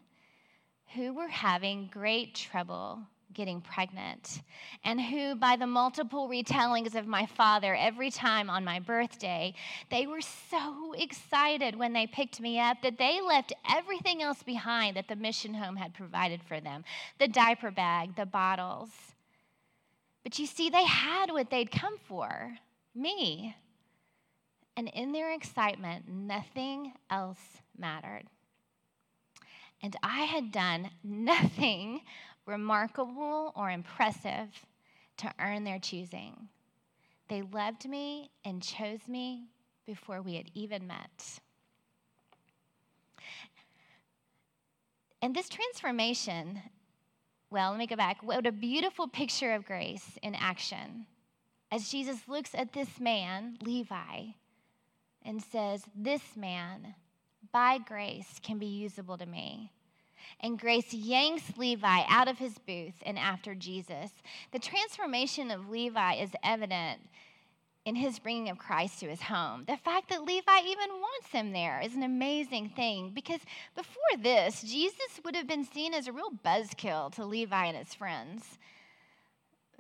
who 0.95 1.15
were 1.15 1.29
having 1.29 1.89
great 1.91 2.35
trouble 2.35 3.01
getting 3.35 3.61
pregnant, 3.61 4.43
and 4.85 5.01
who, 5.01 5.35
by 5.35 5.57
the 5.57 5.67
multiple 5.67 6.29
retellings 6.29 6.95
of 6.95 7.07
my 7.07 7.27
father 7.27 7.75
every 7.75 8.11
time 8.11 8.51
on 8.51 8.65
my 8.65 8.79
birthday, 8.79 9.55
they 9.91 10.07
were 10.07 10.21
so 10.21 10.93
excited 10.97 11.77
when 11.77 11.93
they 11.93 12.07
picked 12.07 12.41
me 12.41 12.59
up 12.59 12.83
that 12.83 12.99
they 12.99 13.21
left 13.21 13.53
everything 13.71 14.23
else 14.23 14.43
behind 14.43 14.97
that 14.97 15.09
the 15.09 15.17
mission 15.17 15.55
home 15.55 15.77
had 15.77 15.95
provided 15.95 16.43
for 16.43 16.61
them 16.61 16.85
the 17.19 17.29
diaper 17.29 17.71
bag, 17.71 18.17
the 18.17 18.27
bottles. 18.27 18.91
But 20.23 20.39
you 20.39 20.47
see, 20.47 20.71
they 20.71 20.85
had 20.85 21.31
what 21.31 21.51
they'd 21.51 21.71
come 21.71 21.99
for 21.99 22.57
me. 22.95 23.57
And 24.77 24.89
in 24.89 25.13
their 25.13 25.33
excitement, 25.33 26.09
nothing 26.09 26.93
else 27.11 27.41
mattered. 27.77 28.25
And 29.83 29.97
I 30.03 30.21
had 30.21 30.53
done 30.53 30.91
nothing 31.05 32.03
remarkable 32.47 33.53
or 33.55 33.71
impressive 33.71 34.49
to 35.19 35.33
earn 35.41 35.65
their 35.65 35.79
choosing. 35.79 36.49
They 37.29 37.43
loved 37.43 37.89
me 37.89 38.31
and 38.45 38.63
chose 38.63 39.07
me 39.09 39.47
before 39.87 40.21
we 40.21 40.35
had 40.35 40.51
even 40.55 40.87
met. 40.87 41.41
And 45.21 45.35
this 45.35 45.49
transformation, 45.49 46.61
well, 47.51 47.71
let 47.71 47.79
me 47.79 47.87
go 47.87 47.97
back. 47.97 48.23
What 48.23 48.47
a 48.47 48.53
beautiful 48.53 49.07
picture 49.07 49.53
of 49.53 49.65
grace 49.65 50.19
in 50.23 50.35
action. 50.35 51.07
As 51.71 51.89
Jesus 51.89 52.29
looks 52.29 52.51
at 52.55 52.73
this 52.73 52.99
man, 52.99 53.57
Levi, 53.63 54.33
and 55.25 55.43
says, 55.43 55.85
This 55.95 56.37
man, 56.37 56.95
by 57.53 57.79
grace, 57.79 58.41
can 58.43 58.59
be 58.59 58.67
usable 58.67 59.17
to 59.17 59.27
me 59.27 59.71
and 60.41 60.59
grace 60.59 60.93
yanks 60.93 61.57
Levi 61.57 62.03
out 62.09 62.29
of 62.29 62.39
his 62.39 62.59
booth 62.59 62.95
and 63.05 63.19
after 63.19 63.55
Jesus. 63.55 64.11
The 64.53 64.59
transformation 64.59 65.51
of 65.51 65.69
Levi 65.69 66.15
is 66.15 66.31
evident 66.43 67.01
in 67.85 67.97
his 67.97 68.19
bringing 68.19 68.49
of 68.49 68.59
Christ 68.59 69.01
to 69.01 69.09
his 69.09 69.23
home. 69.23 69.65
The 69.67 69.77
fact 69.77 70.09
that 70.11 70.23
Levi 70.23 70.61
even 70.67 70.89
wants 70.91 71.29
him 71.33 71.53
there 71.53 71.81
is 71.83 71.95
an 71.95 72.03
amazing 72.03 72.71
thing 72.71 73.11
because 73.13 73.41
before 73.75 74.23
this, 74.23 74.63
Jesus 74.63 75.21
would 75.25 75.35
have 75.35 75.49
been 75.49 75.65
seen 75.65 75.93
as 75.93 76.07
a 76.07 76.13
real 76.13 76.31
buzzkill 76.45 77.13
to 77.15 77.25
Levi 77.25 77.67
and 77.67 77.77
his 77.77 77.95
friends. 77.95 78.59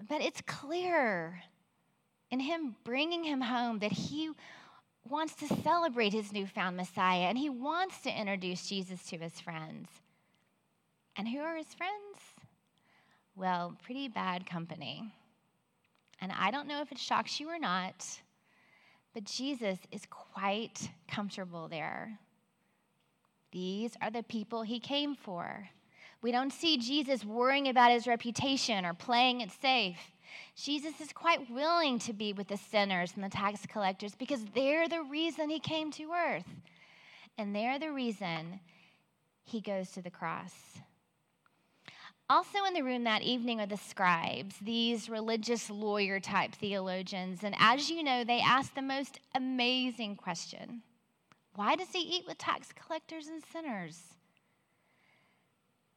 But 0.08 0.20
it's 0.20 0.40
clear 0.46 1.42
in 2.30 2.40
him 2.40 2.74
bringing 2.82 3.24
him 3.24 3.42
home 3.42 3.78
that 3.80 3.92
he 3.92 4.30
wants 5.08 5.34
to 5.34 5.46
celebrate 5.62 6.12
his 6.12 6.32
newfound 6.32 6.76
Messiah 6.76 7.26
and 7.28 7.38
he 7.38 7.50
wants 7.50 8.00
to 8.02 8.20
introduce 8.20 8.68
Jesus 8.68 9.04
to 9.06 9.18
his 9.18 9.40
friends. 9.40 9.88
And 11.16 11.28
who 11.28 11.40
are 11.40 11.56
his 11.56 11.74
friends? 11.74 12.18
Well, 13.36 13.76
pretty 13.82 14.08
bad 14.08 14.46
company. 14.46 15.12
And 16.20 16.32
I 16.32 16.50
don't 16.50 16.68
know 16.68 16.80
if 16.80 16.92
it 16.92 16.98
shocks 16.98 17.40
you 17.40 17.48
or 17.48 17.58
not, 17.58 18.06
but 19.14 19.24
Jesus 19.24 19.78
is 19.90 20.02
quite 20.08 20.90
comfortable 21.08 21.68
there. 21.68 22.18
These 23.50 23.96
are 24.00 24.10
the 24.10 24.22
people 24.22 24.62
he 24.62 24.80
came 24.80 25.14
for. 25.14 25.68
We 26.22 26.30
don't 26.30 26.52
see 26.52 26.78
Jesus 26.78 27.24
worrying 27.24 27.68
about 27.68 27.90
his 27.90 28.06
reputation 28.06 28.86
or 28.86 28.94
playing 28.94 29.40
it 29.40 29.50
safe. 29.50 29.98
Jesus 30.54 31.00
is 31.00 31.12
quite 31.12 31.50
willing 31.50 31.98
to 32.00 32.12
be 32.12 32.32
with 32.32 32.48
the 32.48 32.56
sinners 32.56 33.12
and 33.14 33.24
the 33.24 33.28
tax 33.28 33.66
collectors 33.66 34.14
because 34.14 34.44
they're 34.54 34.88
the 34.88 35.02
reason 35.02 35.50
he 35.50 35.58
came 35.58 35.90
to 35.92 36.12
earth. 36.12 36.48
And 37.36 37.54
they're 37.54 37.78
the 37.78 37.90
reason 37.90 38.60
he 39.44 39.60
goes 39.60 39.90
to 39.92 40.02
the 40.02 40.10
cross. 40.10 40.52
Also 42.32 42.64
in 42.66 42.72
the 42.72 42.80
room 42.80 43.04
that 43.04 43.20
evening 43.20 43.60
are 43.60 43.66
the 43.66 43.76
scribes, 43.76 44.56
these 44.62 45.10
religious 45.10 45.68
lawyer 45.68 46.18
type 46.18 46.54
theologians. 46.54 47.44
And 47.44 47.54
as 47.58 47.90
you 47.90 48.02
know, 48.02 48.24
they 48.24 48.40
ask 48.40 48.74
the 48.74 48.80
most 48.80 49.20
amazing 49.34 50.16
question 50.16 50.80
Why 51.54 51.76
does 51.76 51.90
he 51.92 51.98
eat 51.98 52.24
with 52.26 52.38
tax 52.38 52.68
collectors 52.72 53.26
and 53.26 53.42
sinners? 53.44 54.14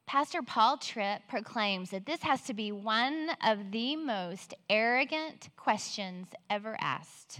Pastor 0.06 0.42
Paul 0.42 0.76
Tripp 0.76 1.22
proclaims 1.30 1.92
that 1.92 2.06
this 2.06 2.24
has 2.24 2.42
to 2.42 2.54
be 2.54 2.70
one 2.70 3.30
of 3.42 3.72
the 3.72 3.96
most 3.96 4.54
arrogant 4.70 5.48
questions 5.56 6.28
ever 6.50 6.76
asked. 6.82 7.40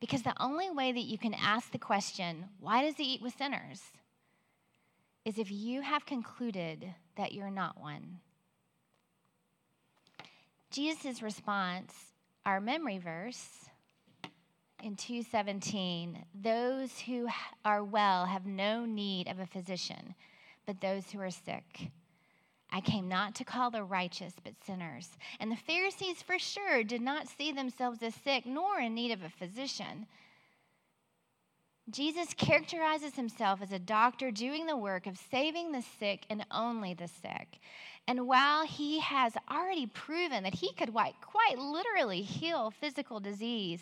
Because 0.00 0.22
the 0.22 0.42
only 0.42 0.70
way 0.70 0.90
that 0.90 1.04
you 1.04 1.18
can 1.18 1.34
ask 1.34 1.70
the 1.70 1.78
question, 1.78 2.46
why 2.58 2.82
does 2.82 2.96
he 2.96 3.04
eat 3.04 3.22
with 3.22 3.38
sinners? 3.38 3.92
Is 5.24 5.38
if 5.38 5.50
you 5.50 5.82
have 5.82 6.06
concluded 6.06 6.94
that 7.16 7.32
you're 7.32 7.50
not 7.50 7.80
one. 7.80 8.20
Jesus' 10.70 11.22
response, 11.22 11.92
our 12.44 12.60
memory 12.60 12.98
verse 12.98 13.68
in 14.82 14.96
217, 14.96 16.24
those 16.34 16.98
who 17.00 17.28
are 17.64 17.84
well 17.84 18.26
have 18.26 18.46
no 18.46 18.84
need 18.84 19.28
of 19.28 19.38
a 19.38 19.46
physician, 19.46 20.14
but 20.66 20.80
those 20.80 21.10
who 21.10 21.20
are 21.20 21.30
sick. 21.30 21.90
I 22.72 22.80
came 22.80 23.06
not 23.06 23.34
to 23.34 23.44
call 23.44 23.70
the 23.70 23.84
righteous, 23.84 24.34
but 24.42 24.54
sinners. 24.64 25.10
And 25.38 25.52
the 25.52 25.56
Pharisees, 25.56 26.22
for 26.22 26.38
sure, 26.38 26.82
did 26.82 27.02
not 27.02 27.28
see 27.28 27.52
themselves 27.52 28.02
as 28.02 28.14
sick 28.14 28.46
nor 28.46 28.80
in 28.80 28.94
need 28.94 29.12
of 29.12 29.22
a 29.22 29.28
physician. 29.28 30.06
Jesus 31.90 32.32
characterizes 32.34 33.16
himself 33.16 33.60
as 33.60 33.72
a 33.72 33.78
doctor 33.78 34.30
doing 34.30 34.66
the 34.66 34.76
work 34.76 35.06
of 35.06 35.18
saving 35.30 35.72
the 35.72 35.82
sick 35.98 36.24
and 36.30 36.46
only 36.50 36.94
the 36.94 37.08
sick. 37.08 37.58
And 38.06 38.26
while 38.26 38.64
he 38.64 39.00
has 39.00 39.34
already 39.50 39.86
proven 39.86 40.44
that 40.44 40.54
he 40.54 40.72
could 40.72 40.92
quite 40.92 41.58
literally 41.58 42.22
heal 42.22 42.70
physical 42.70 43.20
disease, 43.20 43.80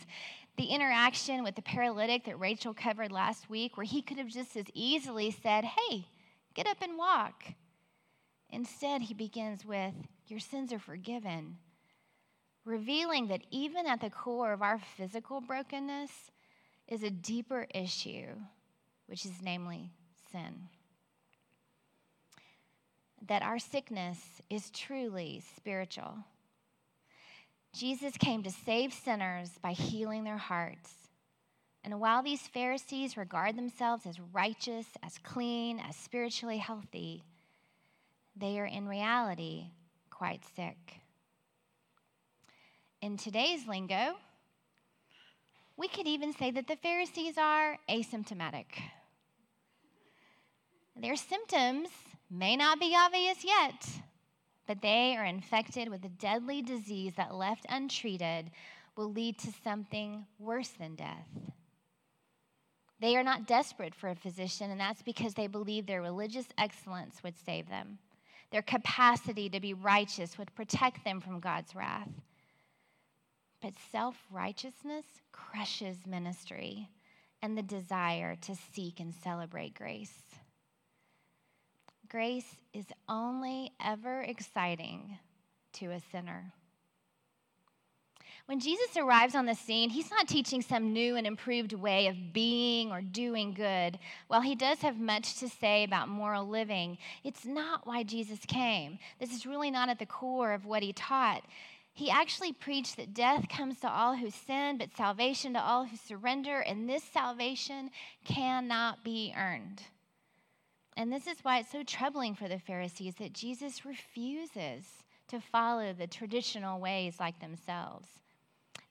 the 0.56 0.66
interaction 0.66 1.42
with 1.42 1.54
the 1.54 1.62
paralytic 1.62 2.24
that 2.24 2.38
Rachel 2.38 2.74
covered 2.74 3.12
last 3.12 3.48
week, 3.48 3.76
where 3.76 3.86
he 3.86 4.02
could 4.02 4.18
have 4.18 4.28
just 4.28 4.56
as 4.56 4.66
easily 4.74 5.30
said, 5.30 5.64
Hey, 5.64 6.06
get 6.54 6.66
up 6.66 6.78
and 6.82 6.98
walk. 6.98 7.44
Instead, 8.50 9.02
he 9.02 9.14
begins 9.14 9.64
with, 9.64 9.94
Your 10.26 10.40
sins 10.40 10.72
are 10.72 10.78
forgiven, 10.78 11.56
revealing 12.64 13.28
that 13.28 13.46
even 13.50 13.86
at 13.86 14.00
the 14.00 14.10
core 14.10 14.52
of 14.52 14.62
our 14.62 14.78
physical 14.96 15.40
brokenness, 15.40 16.10
is 16.90 17.04
a 17.04 17.10
deeper 17.10 17.66
issue, 17.72 18.26
which 19.06 19.24
is 19.24 19.40
namely 19.42 19.92
sin. 20.32 20.68
That 23.28 23.42
our 23.42 23.60
sickness 23.60 24.18
is 24.50 24.70
truly 24.70 25.42
spiritual. 25.56 26.18
Jesus 27.72 28.16
came 28.16 28.42
to 28.42 28.50
save 28.50 28.92
sinners 28.92 29.50
by 29.62 29.72
healing 29.72 30.24
their 30.24 30.36
hearts. 30.36 30.92
And 31.84 32.00
while 32.00 32.22
these 32.22 32.48
Pharisees 32.48 33.16
regard 33.16 33.56
themselves 33.56 34.04
as 34.04 34.18
righteous, 34.32 34.86
as 35.02 35.18
clean, 35.18 35.78
as 35.78 35.96
spiritually 35.96 36.58
healthy, 36.58 37.22
they 38.36 38.58
are 38.58 38.66
in 38.66 38.88
reality 38.88 39.66
quite 40.10 40.42
sick. 40.56 41.00
In 43.00 43.16
today's 43.16 43.66
lingo, 43.66 44.16
we 45.80 45.88
could 45.88 46.06
even 46.06 46.34
say 46.34 46.50
that 46.50 46.66
the 46.68 46.76
Pharisees 46.76 47.38
are 47.38 47.78
asymptomatic. 47.88 48.66
Their 50.94 51.16
symptoms 51.16 51.88
may 52.30 52.54
not 52.54 52.78
be 52.78 52.94
obvious 52.94 53.42
yet, 53.42 53.88
but 54.66 54.82
they 54.82 55.16
are 55.16 55.24
infected 55.24 55.88
with 55.88 56.04
a 56.04 56.10
deadly 56.10 56.60
disease 56.60 57.14
that, 57.16 57.34
left 57.34 57.64
untreated, 57.70 58.50
will 58.94 59.10
lead 59.10 59.38
to 59.38 59.48
something 59.64 60.26
worse 60.38 60.68
than 60.68 60.96
death. 60.96 61.26
They 63.00 63.16
are 63.16 63.24
not 63.24 63.46
desperate 63.46 63.94
for 63.94 64.10
a 64.10 64.14
physician, 64.14 64.70
and 64.70 64.78
that's 64.78 65.00
because 65.00 65.32
they 65.32 65.46
believe 65.46 65.86
their 65.86 66.02
religious 66.02 66.48
excellence 66.58 67.22
would 67.24 67.38
save 67.38 67.70
them. 67.70 67.98
Their 68.52 68.60
capacity 68.60 69.48
to 69.48 69.60
be 69.60 69.72
righteous 69.72 70.36
would 70.36 70.54
protect 70.54 71.04
them 71.06 71.22
from 71.22 71.40
God's 71.40 71.74
wrath. 71.74 72.10
But 73.60 73.74
self 73.92 74.16
righteousness 74.30 75.04
crushes 75.32 76.06
ministry 76.06 76.88
and 77.42 77.56
the 77.56 77.62
desire 77.62 78.36
to 78.42 78.54
seek 78.54 79.00
and 79.00 79.14
celebrate 79.14 79.74
grace. 79.74 80.14
Grace 82.08 82.56
is 82.72 82.86
only 83.08 83.72
ever 83.80 84.22
exciting 84.22 85.18
to 85.74 85.90
a 85.90 86.00
sinner. 86.00 86.52
When 88.46 88.58
Jesus 88.58 88.96
arrives 88.96 89.36
on 89.36 89.46
the 89.46 89.54
scene, 89.54 89.90
he's 89.90 90.10
not 90.10 90.26
teaching 90.26 90.60
some 90.60 90.92
new 90.92 91.14
and 91.14 91.24
improved 91.24 91.72
way 91.72 92.08
of 92.08 92.32
being 92.32 92.90
or 92.90 93.00
doing 93.00 93.54
good. 93.54 93.96
While 94.26 94.40
he 94.40 94.56
does 94.56 94.80
have 94.80 94.98
much 94.98 95.36
to 95.38 95.48
say 95.48 95.84
about 95.84 96.08
moral 96.08 96.48
living, 96.48 96.98
it's 97.22 97.44
not 97.44 97.86
why 97.86 98.02
Jesus 98.02 98.40
came. 98.48 98.98
This 99.20 99.32
is 99.32 99.46
really 99.46 99.70
not 99.70 99.88
at 99.88 100.00
the 100.00 100.06
core 100.06 100.52
of 100.52 100.66
what 100.66 100.82
he 100.82 100.92
taught. 100.92 101.44
He 101.92 102.10
actually 102.10 102.52
preached 102.52 102.96
that 102.96 103.14
death 103.14 103.48
comes 103.48 103.80
to 103.80 103.90
all 103.90 104.16
who 104.16 104.30
sin, 104.30 104.78
but 104.78 104.96
salvation 104.96 105.52
to 105.54 105.60
all 105.60 105.84
who 105.84 105.96
surrender, 105.96 106.60
and 106.60 106.88
this 106.88 107.04
salvation 107.04 107.90
cannot 108.24 109.04
be 109.04 109.34
earned. 109.36 109.82
And 110.96 111.12
this 111.12 111.26
is 111.26 111.38
why 111.42 111.58
it's 111.58 111.72
so 111.72 111.82
troubling 111.82 112.34
for 112.34 112.48
the 112.48 112.58
Pharisees 112.58 113.16
that 113.16 113.32
Jesus 113.32 113.84
refuses 113.84 114.86
to 115.28 115.40
follow 115.40 115.92
the 115.92 116.06
traditional 116.06 116.80
ways 116.80 117.20
like 117.20 117.40
themselves. 117.40 118.08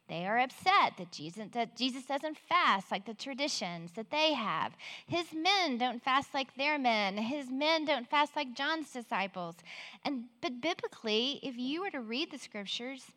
They 0.09 0.25
are 0.25 0.39
upset 0.39 0.97
that 0.97 1.11
Jesus, 1.11 1.49
that 1.51 1.77
Jesus 1.77 2.03
doesn't 2.05 2.37
fast 2.37 2.91
like 2.91 3.05
the 3.05 3.13
traditions 3.13 3.91
that 3.91 4.09
they 4.09 4.33
have. 4.33 4.73
His 5.05 5.27
men 5.33 5.77
don't 5.77 6.03
fast 6.03 6.33
like 6.33 6.55
their 6.55 6.79
men. 6.79 7.15
His 7.17 7.51
men 7.51 7.85
don't 7.85 8.09
fast 8.09 8.35
like 8.35 8.55
John's 8.55 8.91
disciples. 8.91 9.57
And 10.03 10.23
but 10.41 10.61
biblically, 10.61 11.39
if 11.43 11.57
you 11.57 11.81
were 11.81 11.91
to 11.91 12.01
read 12.01 12.31
the 12.31 12.39
scriptures, 12.39 13.11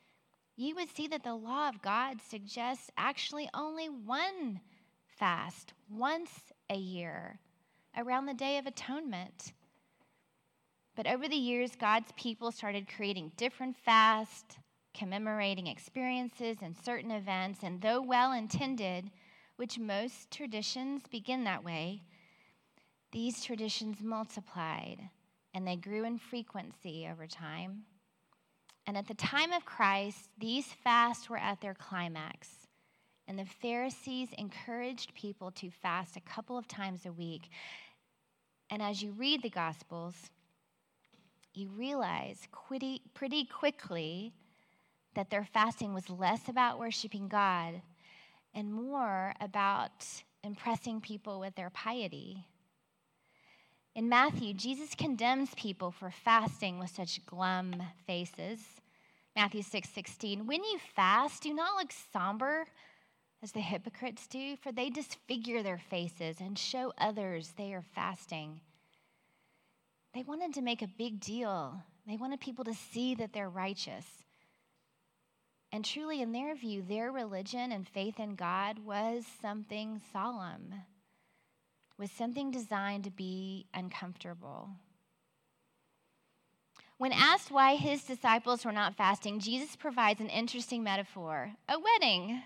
you 0.57 0.75
would 0.75 0.95
see 0.95 1.09
that 1.09 1.25
the 1.25 1.35
law 1.35 1.71
of 1.71 1.81
God 1.81 2.21
suggests 2.21 2.91
actually 2.99 3.49
only 3.55 3.89
one 3.89 4.61
fast 5.07 5.73
once 5.91 6.53
a 6.69 6.77
year 6.77 7.39
around 7.97 8.27
the 8.27 8.35
Day 8.35 8.59
of 8.59 8.67
Atonement. 8.67 9.55
But 10.95 11.07
over 11.07 11.27
the 11.27 11.37
years, 11.37 11.75
God's 11.75 12.13
people 12.17 12.53
started 12.53 12.87
creating 12.87 13.33
different 13.39 13.79
fasts 13.79 14.59
commemorating 14.95 15.67
experiences 15.67 16.59
and 16.63 16.77
certain 16.77 17.11
events, 17.11 17.61
and 17.63 17.81
though 17.81 18.01
well 18.01 18.33
intended, 18.33 19.11
which 19.57 19.79
most 19.79 20.31
traditions 20.31 21.03
begin 21.11 21.45
that 21.45 21.65
way, 21.65 22.03
these 23.13 23.45
traditions 23.45 24.03
multiplied 24.03 24.99
and 25.55 25.67
they 25.67 25.77
grew 25.77 26.05
in 26.05 26.19
frequency 26.19 27.07
over 27.11 27.27
time. 27.27 27.83
And 28.87 28.97
at 28.97 29.07
the 29.07 29.15
time 29.15 29.53
of 29.53 29.65
Christ, 29.65 30.29
these 30.39 30.67
fasts 30.67 31.29
were 31.29 31.39
at 31.39 31.61
their 31.61 31.75
climax. 31.75 32.49
And 33.29 33.39
the 33.39 33.45
Pharisees 33.45 34.31
encouraged 34.37 35.15
people 35.15 35.51
to 35.53 35.71
fast 35.71 36.17
a 36.17 36.21
couple 36.21 36.59
of 36.59 36.67
times 36.67 37.07
a 37.07 37.13
week. 37.13 37.51
And 38.71 38.83
as 38.83 39.03
you 39.03 39.13
read 39.13 39.43
the 39.43 39.51
Gospels, 39.51 40.15
you 41.55 41.69
realize 41.69 42.49
pretty, 42.67 43.03
pretty 43.15 43.45
quickly 43.45 44.33
that 45.15 45.31
their 45.31 45.45
fasting 45.45 45.95
was 45.95 46.09
less 46.11 46.49
about 46.49 46.79
worshiping 46.79 47.29
God 47.29 47.83
and 48.55 48.73
more 48.73 49.35
about 49.41 50.07
impressing 50.43 51.01
people 51.01 51.41
with 51.41 51.55
their 51.55 51.71
piety. 51.71 52.47
In 53.95 54.09
Matthew, 54.09 54.55
Jesus 54.55 54.95
condemns 54.95 55.55
people 55.55 55.91
for 55.91 56.11
fasting 56.11 56.79
with 56.79 56.91
such 56.91 57.25
glum 57.27 57.75
faces. 58.07 58.61
Matthew 59.37 59.63
6 59.63 59.89
16, 59.89 60.47
when 60.47 60.65
you 60.65 60.79
fast, 60.95 61.43
do 61.43 61.55
not 61.55 61.77
look 61.77 61.93
somber 62.13 62.67
as 63.43 63.53
the 63.53 63.61
hypocrites 63.61 64.27
do, 64.27 64.57
for 64.57 64.73
they 64.73 64.89
disfigure 64.89 65.63
their 65.63 65.79
faces 65.79 66.37
and 66.41 66.59
show 66.59 66.93
others 66.97 67.55
they 67.57 67.75
are 67.75 67.85
fasting. 67.95 68.61
They 70.15 70.23
wanted 70.23 70.55
to 70.55 70.63
make 70.63 70.83
a 70.83 70.87
big 70.87 71.21
deal. 71.21 71.83
They 72.07 72.17
wanted 72.17 72.41
people 72.41 72.65
to 72.65 72.75
see 72.75 73.15
that 73.17 73.33
they're 73.33 73.49
righteous. 73.49 74.07
And 75.73 75.85
truly, 75.85 76.21
in 76.21 76.33
their 76.33 76.55
view, 76.55 76.83
their 76.83 77.11
religion 77.11 77.73
and 77.73 77.89
faith 77.89 78.21
in 78.21 78.35
God 78.35 78.81
was 78.81 79.25
something 79.41 80.01
solemn, 80.13 80.75
was 81.99 82.11
something 82.11 82.51
designed 82.51 83.05
to 83.05 83.11
be 83.11 83.67
uncomfortable. 83.73 84.69
When 86.99 87.13
asked 87.13 87.51
why 87.51 87.77
his 87.77 88.05
disciples 88.05 88.65
were 88.65 88.73
not 88.73 88.97
fasting, 88.97 89.41
Jesus 89.41 89.75
provides 89.75 90.21
an 90.21 90.29
interesting 90.29 90.85
metaphor 90.85 91.53
a 91.69 91.79
wedding. 91.81 92.43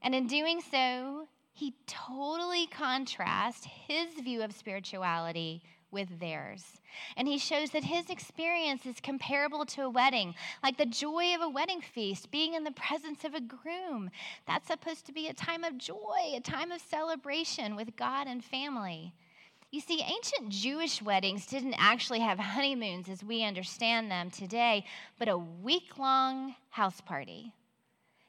And 0.00 0.14
in 0.14 0.28
doing 0.28 0.60
so, 0.60 1.26
he 1.52 1.74
totally 1.86 2.66
contrasts 2.68 3.66
his 3.86 4.14
view 4.14 4.42
of 4.42 4.52
spirituality 4.52 5.62
with 5.92 6.18
theirs. 6.18 6.80
And 7.16 7.28
he 7.28 7.38
shows 7.38 7.70
that 7.70 7.84
his 7.84 8.10
experience 8.10 8.86
is 8.86 9.00
comparable 9.00 9.64
to 9.66 9.82
a 9.82 9.90
wedding, 9.90 10.34
like 10.62 10.78
the 10.78 10.86
joy 10.86 11.34
of 11.34 11.40
a 11.42 11.48
wedding 11.48 11.80
feast, 11.80 12.30
being 12.30 12.54
in 12.54 12.64
the 12.64 12.72
presence 12.72 13.24
of 13.24 13.34
a 13.34 13.40
groom. 13.40 14.10
That's 14.46 14.68
supposed 14.68 15.06
to 15.06 15.12
be 15.12 15.28
a 15.28 15.34
time 15.34 15.64
of 15.64 15.78
joy, 15.78 16.34
a 16.34 16.40
time 16.40 16.72
of 16.72 16.80
celebration 16.80 17.76
with 17.76 17.96
God 17.96 18.26
and 18.26 18.44
family. 18.44 19.14
You 19.70 19.80
see, 19.80 20.02
ancient 20.02 20.50
Jewish 20.50 21.00
weddings 21.00 21.46
didn't 21.46 21.76
actually 21.78 22.20
have 22.20 22.38
honeymoons 22.38 23.08
as 23.08 23.24
we 23.24 23.42
understand 23.42 24.10
them 24.10 24.30
today, 24.30 24.84
but 25.18 25.28
a 25.28 25.38
week 25.38 25.98
long 25.98 26.54
house 26.70 27.00
party 27.00 27.54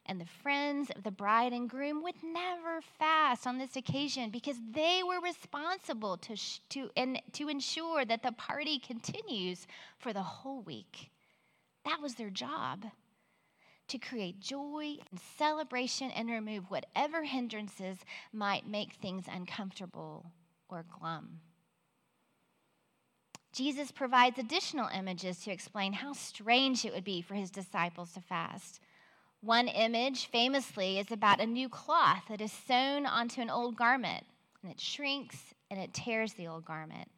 and 0.05 0.19
the 0.19 0.25
friends 0.25 0.89
of 0.95 1.03
the 1.03 1.11
bride 1.11 1.53
and 1.53 1.69
groom 1.69 2.03
would 2.03 2.21
never 2.23 2.81
fast 2.99 3.47
on 3.47 3.57
this 3.57 3.75
occasion 3.75 4.29
because 4.29 4.57
they 4.73 5.01
were 5.05 5.21
responsible 5.21 6.17
to, 6.17 6.35
to, 6.69 6.89
and, 6.97 7.21
to 7.31 7.47
ensure 7.47 8.03
that 8.05 8.23
the 8.23 8.33
party 8.33 8.79
continues 8.79 9.65
for 9.97 10.11
the 10.11 10.23
whole 10.23 10.61
week. 10.61 11.09
That 11.85 12.01
was 12.01 12.15
their 12.15 12.29
job 12.29 12.85
to 13.87 13.97
create 13.97 14.39
joy 14.39 14.97
and 15.11 15.19
celebration 15.37 16.09
and 16.11 16.29
remove 16.29 16.69
whatever 16.69 17.23
hindrances 17.23 17.97
might 18.31 18.67
make 18.67 18.93
things 18.93 19.25
uncomfortable 19.31 20.31
or 20.69 20.85
glum. 20.99 21.39
Jesus 23.53 23.91
provides 23.91 24.39
additional 24.39 24.89
images 24.89 25.37
to 25.41 25.51
explain 25.51 25.93
how 25.93 26.13
strange 26.13 26.85
it 26.85 26.93
would 26.93 27.03
be 27.03 27.21
for 27.21 27.35
his 27.35 27.51
disciples 27.51 28.13
to 28.13 28.21
fast. 28.21 28.79
One 29.43 29.67
image, 29.67 30.27
famously, 30.27 30.99
is 30.99 31.11
about 31.11 31.41
a 31.41 31.45
new 31.45 31.67
cloth 31.67 32.23
that 32.29 32.39
is 32.39 32.49
sewn 32.49 33.05
onto 33.05 33.41
an 33.41 33.49
old 33.49 33.75
garment, 33.75 34.23
and 34.61 34.71
it 34.71 34.79
shrinks 34.79 35.53
and 35.69 35.77
it 35.77 35.93
tears 35.93 36.31
the 36.33 36.47
old 36.47 36.63
garment. 36.63 37.09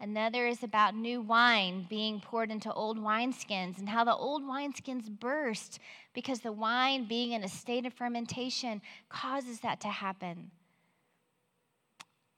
Another 0.00 0.48
is 0.48 0.64
about 0.64 0.96
new 0.96 1.20
wine 1.20 1.86
being 1.88 2.18
poured 2.18 2.50
into 2.50 2.72
old 2.72 2.98
wineskins 2.98 3.78
and 3.78 3.88
how 3.88 4.02
the 4.02 4.12
old 4.12 4.42
wineskins 4.42 5.08
burst 5.08 5.78
because 6.14 6.40
the 6.40 6.50
wine, 6.50 7.06
being 7.06 7.30
in 7.30 7.44
a 7.44 7.48
state 7.48 7.86
of 7.86 7.94
fermentation, 7.94 8.82
causes 9.08 9.60
that 9.60 9.80
to 9.82 9.88
happen. 9.88 10.50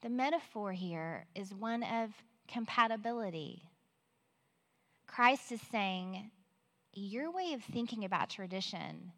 The 0.02 0.10
metaphor 0.10 0.72
here 0.72 1.24
is 1.34 1.54
one 1.54 1.82
of 1.82 2.10
compatibility. 2.46 3.62
Christ 5.06 5.50
is 5.50 5.62
saying, 5.72 6.30
your 6.96 7.30
way 7.30 7.52
of 7.52 7.62
thinking 7.62 8.04
about 8.04 8.30
tradition 8.30 9.12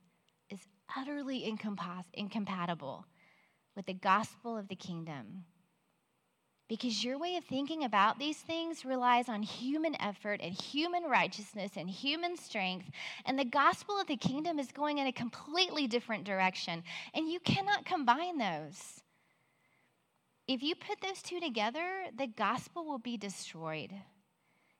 is 0.50 0.60
utterly 0.96 1.44
incompatible 1.44 3.06
with 3.74 3.86
the 3.86 3.94
gospel 3.94 4.56
of 4.56 4.68
the 4.68 4.76
kingdom. 4.76 5.44
Because 6.68 7.04
your 7.04 7.16
way 7.16 7.36
of 7.36 7.44
thinking 7.44 7.84
about 7.84 8.18
these 8.18 8.38
things 8.38 8.84
relies 8.84 9.28
on 9.28 9.42
human 9.42 9.94
effort 10.00 10.40
and 10.42 10.52
human 10.52 11.04
righteousness 11.04 11.72
and 11.76 11.88
human 11.88 12.36
strength. 12.36 12.90
And 13.24 13.38
the 13.38 13.44
gospel 13.44 14.00
of 14.00 14.08
the 14.08 14.16
kingdom 14.16 14.58
is 14.58 14.72
going 14.72 14.98
in 14.98 15.06
a 15.06 15.12
completely 15.12 15.86
different 15.86 16.24
direction. 16.24 16.82
And 17.14 17.30
you 17.30 17.38
cannot 17.38 17.84
combine 17.84 18.38
those. 18.38 19.00
If 20.48 20.62
you 20.62 20.74
put 20.74 21.00
those 21.00 21.22
two 21.22 21.38
together, 21.38 22.06
the 22.16 22.26
gospel 22.26 22.84
will 22.84 22.98
be 22.98 23.16
destroyed. 23.16 23.92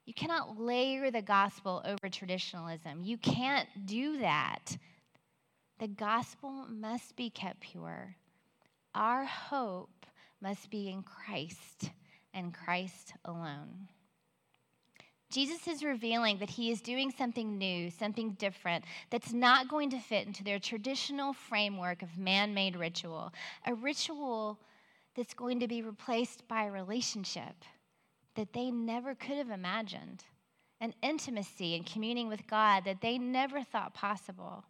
You 0.07 0.15
cannot 0.15 0.59
layer 0.59 1.11
the 1.11 1.21
gospel 1.21 1.83
over 1.85 2.09
traditionalism. 2.09 3.03
You 3.03 3.19
can't 3.19 3.69
do 3.85 4.19
that. 4.19 4.77
The 5.81 5.89
gospel 5.89 6.65
must 6.71 7.17
be 7.17 7.29
kept 7.29 7.61
pure. 7.61 8.15
Our 8.95 9.25
hope 9.25 10.07
must 10.41 10.71
be 10.71 10.89
in 10.89 11.03
Christ 11.03 11.91
and 12.33 12.55
Christ 12.55 13.15
alone. 13.25 13.89
Jesus 15.29 15.67
is 15.67 15.83
revealing 15.83 16.39
that 16.39 16.51
he 16.51 16.71
is 16.71 16.81
doing 16.81 17.11
something 17.11 17.59
new, 17.59 17.91
something 17.91 18.37
different, 18.39 18.85
that's 19.11 19.33
not 19.33 19.69
going 19.69 19.91
to 19.91 19.99
fit 19.99 20.25
into 20.27 20.45
their 20.45 20.61
traditional 20.61 21.33
framework 21.33 22.01
of 22.03 22.17
man 22.17 22.55
made 22.55 22.77
ritual, 22.77 23.33
a 23.67 23.75
ritual 23.75 24.61
that's 25.17 25.35
going 25.35 25.59
to 25.61 25.67
be 25.67 25.83
replaced 25.83 26.47
by 26.47 26.65
a 26.65 26.71
relationship 26.71 27.65
that 28.37 28.53
they 28.53 28.71
never 28.71 29.15
could 29.15 29.37
have 29.37 29.51
imagined. 29.51 30.25
an 30.81 30.95
intimacy 31.03 31.75
and 31.75 31.87
communing 31.87 32.29
with 32.29 32.47
God 32.47 32.85
that 32.85 33.01
they 33.01 33.19
never 33.19 33.63
thought 33.63 33.95
possible. 33.95 34.65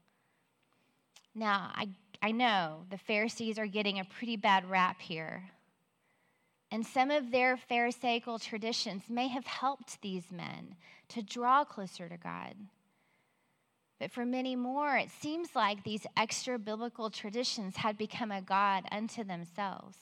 Now, 1.34 1.70
I, 1.74 1.88
I 2.22 2.32
know 2.32 2.84
the 2.90 2.98
Pharisees 2.98 3.58
are 3.58 3.66
getting 3.66 3.98
a 3.98 4.04
pretty 4.04 4.36
bad 4.36 4.70
rap 4.70 5.00
here. 5.00 5.50
And 6.70 6.84
some 6.86 7.10
of 7.10 7.30
their 7.30 7.56
Pharisaical 7.56 8.38
traditions 8.38 9.04
may 9.08 9.28
have 9.28 9.46
helped 9.46 10.00
these 10.00 10.32
men 10.32 10.76
to 11.08 11.22
draw 11.22 11.64
closer 11.64 12.08
to 12.08 12.16
God. 12.16 12.54
But 13.98 14.10
for 14.10 14.24
many 14.24 14.56
more, 14.56 14.96
it 14.96 15.10
seems 15.10 15.54
like 15.54 15.82
these 15.82 16.06
extra 16.16 16.58
biblical 16.58 17.08
traditions 17.10 17.76
had 17.76 17.96
become 17.96 18.30
a 18.30 18.42
God 18.42 18.84
unto 18.92 19.24
themselves. 19.24 19.96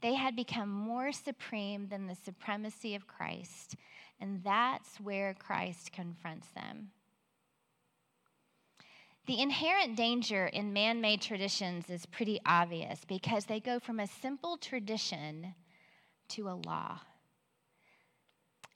They 0.00 0.14
had 0.14 0.34
become 0.34 0.70
more 0.70 1.12
supreme 1.12 1.88
than 1.88 2.06
the 2.06 2.14
supremacy 2.14 2.94
of 2.94 3.06
Christ, 3.06 3.76
and 4.20 4.42
that's 4.42 4.98
where 4.98 5.34
Christ 5.34 5.92
confronts 5.92 6.48
them. 6.48 6.90
The 9.26 9.40
inherent 9.40 9.96
danger 9.96 10.46
in 10.46 10.72
man 10.72 11.00
made 11.00 11.20
traditions 11.20 11.90
is 11.90 12.06
pretty 12.06 12.40
obvious 12.46 13.04
because 13.04 13.44
they 13.44 13.60
go 13.60 13.78
from 13.78 14.00
a 14.00 14.06
simple 14.06 14.56
tradition 14.56 15.54
to 16.30 16.48
a 16.48 16.60
law. 16.66 17.00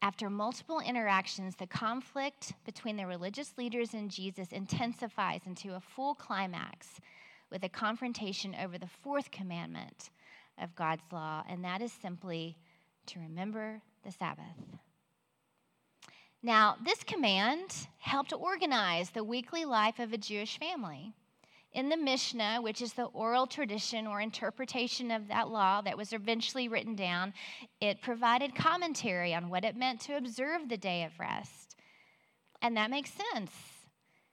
After 0.02 0.28
multiple 0.28 0.80
interactions, 0.80 1.56
the 1.56 1.66
conflict 1.66 2.52
between 2.66 2.96
the 2.96 3.06
religious 3.06 3.54
leaders 3.56 3.94
and 3.94 4.10
Jesus 4.10 4.52
intensifies 4.52 5.40
into 5.46 5.74
a 5.74 5.80
full 5.80 6.14
climax 6.14 7.00
with 7.50 7.64
a 7.64 7.70
confrontation 7.70 8.54
over 8.54 8.76
the 8.76 8.86
fourth 8.86 9.30
commandment 9.30 10.10
of 10.58 10.74
God's 10.74 11.02
law, 11.12 11.42
and 11.48 11.64
that 11.64 11.82
is 11.82 11.92
simply 11.92 12.56
to 13.06 13.20
remember 13.20 13.80
the 14.04 14.12
Sabbath. 14.12 14.44
Now, 16.42 16.76
this 16.84 17.02
command 17.02 17.88
helped 17.98 18.32
organize 18.32 19.10
the 19.10 19.24
weekly 19.24 19.64
life 19.64 19.98
of 19.98 20.12
a 20.12 20.18
Jewish 20.18 20.58
family. 20.58 21.14
In 21.72 21.88
the 21.88 21.96
Mishnah, 21.96 22.60
which 22.60 22.82
is 22.82 22.92
the 22.92 23.06
oral 23.06 23.46
tradition 23.46 24.06
or 24.06 24.20
interpretation 24.20 25.10
of 25.10 25.28
that 25.28 25.48
law 25.48 25.80
that 25.80 25.96
was 25.96 26.12
eventually 26.12 26.68
written 26.68 26.94
down, 26.94 27.32
it 27.80 28.00
provided 28.00 28.54
commentary 28.54 29.34
on 29.34 29.48
what 29.48 29.64
it 29.64 29.74
meant 29.74 30.00
to 30.02 30.16
observe 30.16 30.68
the 30.68 30.76
day 30.76 31.02
of 31.02 31.18
rest. 31.18 31.76
And 32.62 32.76
that 32.76 32.90
makes 32.90 33.10
sense 33.32 33.50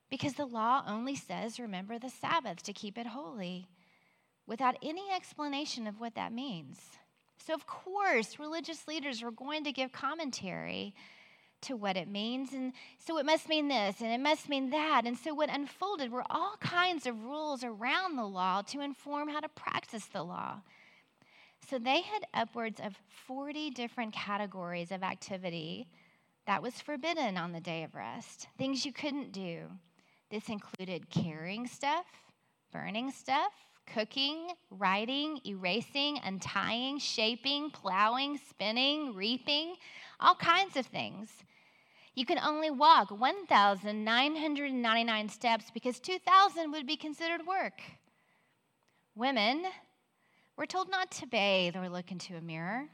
because 0.09 0.33
the 0.33 0.45
law 0.45 0.83
only 0.85 1.15
says 1.15 1.59
remember 1.59 1.97
the 1.97 2.09
Sabbath 2.09 2.61
to 2.63 2.73
keep 2.73 2.97
it 2.97 3.07
holy 3.07 3.67
without 4.51 4.75
any 4.83 5.09
explanation 5.15 5.87
of 5.87 6.01
what 6.01 6.13
that 6.15 6.33
means. 6.33 6.77
So, 7.37 7.53
of 7.53 7.65
course, 7.65 8.37
religious 8.37 8.85
leaders 8.85 9.23
were 9.23 9.31
going 9.31 9.63
to 9.63 9.71
give 9.71 9.93
commentary 9.93 10.93
to 11.61 11.77
what 11.77 11.95
it 11.95 12.09
means. 12.09 12.51
And 12.51 12.73
so 12.97 13.17
it 13.17 13.25
must 13.25 13.47
mean 13.47 13.69
this 13.69 14.01
and 14.01 14.11
it 14.11 14.19
must 14.19 14.49
mean 14.49 14.71
that. 14.71 15.03
And 15.05 15.17
so 15.17 15.33
what 15.33 15.49
unfolded 15.49 16.11
were 16.11 16.25
all 16.29 16.57
kinds 16.59 17.05
of 17.05 17.23
rules 17.23 17.63
around 17.63 18.17
the 18.17 18.25
law 18.25 18.61
to 18.63 18.81
inform 18.81 19.29
how 19.29 19.39
to 19.39 19.47
practice 19.47 20.07
the 20.07 20.23
law. 20.23 20.59
So 21.69 21.79
they 21.79 22.01
had 22.01 22.25
upwards 22.33 22.81
of 22.81 22.99
40 23.27 23.69
different 23.69 24.11
categories 24.11 24.91
of 24.91 25.01
activity 25.01 25.87
that 26.45 26.61
was 26.61 26.81
forbidden 26.81 27.37
on 27.37 27.53
the 27.53 27.61
day 27.61 27.83
of 27.83 27.95
rest, 27.95 28.47
things 28.57 28.85
you 28.85 28.91
couldn't 28.91 29.31
do. 29.31 29.67
This 30.29 30.49
included 30.49 31.09
carrying 31.09 31.67
stuff, 31.67 32.05
burning 32.73 33.11
stuff, 33.11 33.53
cooking, 33.85 34.51
writing, 34.69 35.41
erasing, 35.45 36.19
untying, 36.23 36.99
shaping, 36.99 37.69
plowing, 37.69 38.39
spinning, 38.49 39.13
reaping, 39.13 39.75
all 40.19 40.35
kinds 40.35 40.77
of 40.77 40.85
things. 40.85 41.29
You 42.15 42.25
can 42.25 42.39
only 42.39 42.69
walk 42.69 43.11
1,999 43.11 45.29
steps 45.29 45.65
because 45.73 45.99
2,000 45.99 46.71
would 46.71 46.85
be 46.85 46.97
considered 46.97 47.47
work. 47.47 47.81
Women 49.15 49.63
were 50.57 50.65
told 50.65 50.89
not 50.89 51.11
to 51.11 51.27
bathe 51.27 51.75
or 51.75 51.89
look 51.89 52.11
into 52.11 52.35
a 52.35 52.41
mirror 52.41 52.87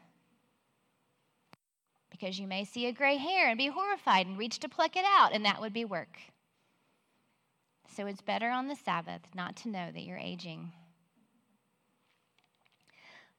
because 2.10 2.39
you 2.39 2.47
may 2.47 2.63
see 2.63 2.88
a 2.88 2.91
gray 2.91 3.17
hair 3.17 3.50
and 3.50 3.58
be 3.58 3.67
horrified 3.67 4.28
and 4.28 4.38
reach 4.38 4.60
to 4.60 4.69
pluck 4.69 4.95
it 4.95 5.06
out, 5.06 5.34
and 5.34 5.45
that 5.45 5.62
would 5.62 5.73
be 5.73 5.86
work. 5.86 6.17
So 7.97 8.05
it's 8.05 8.21
better 8.21 8.51
on 8.51 8.67
the 8.67 8.75
Sabbath 8.75 9.21
not 9.33 9.55
to 9.55 9.69
know 9.69 9.89
that 9.91 10.03
you're 10.03 10.19
aging. 10.19 10.71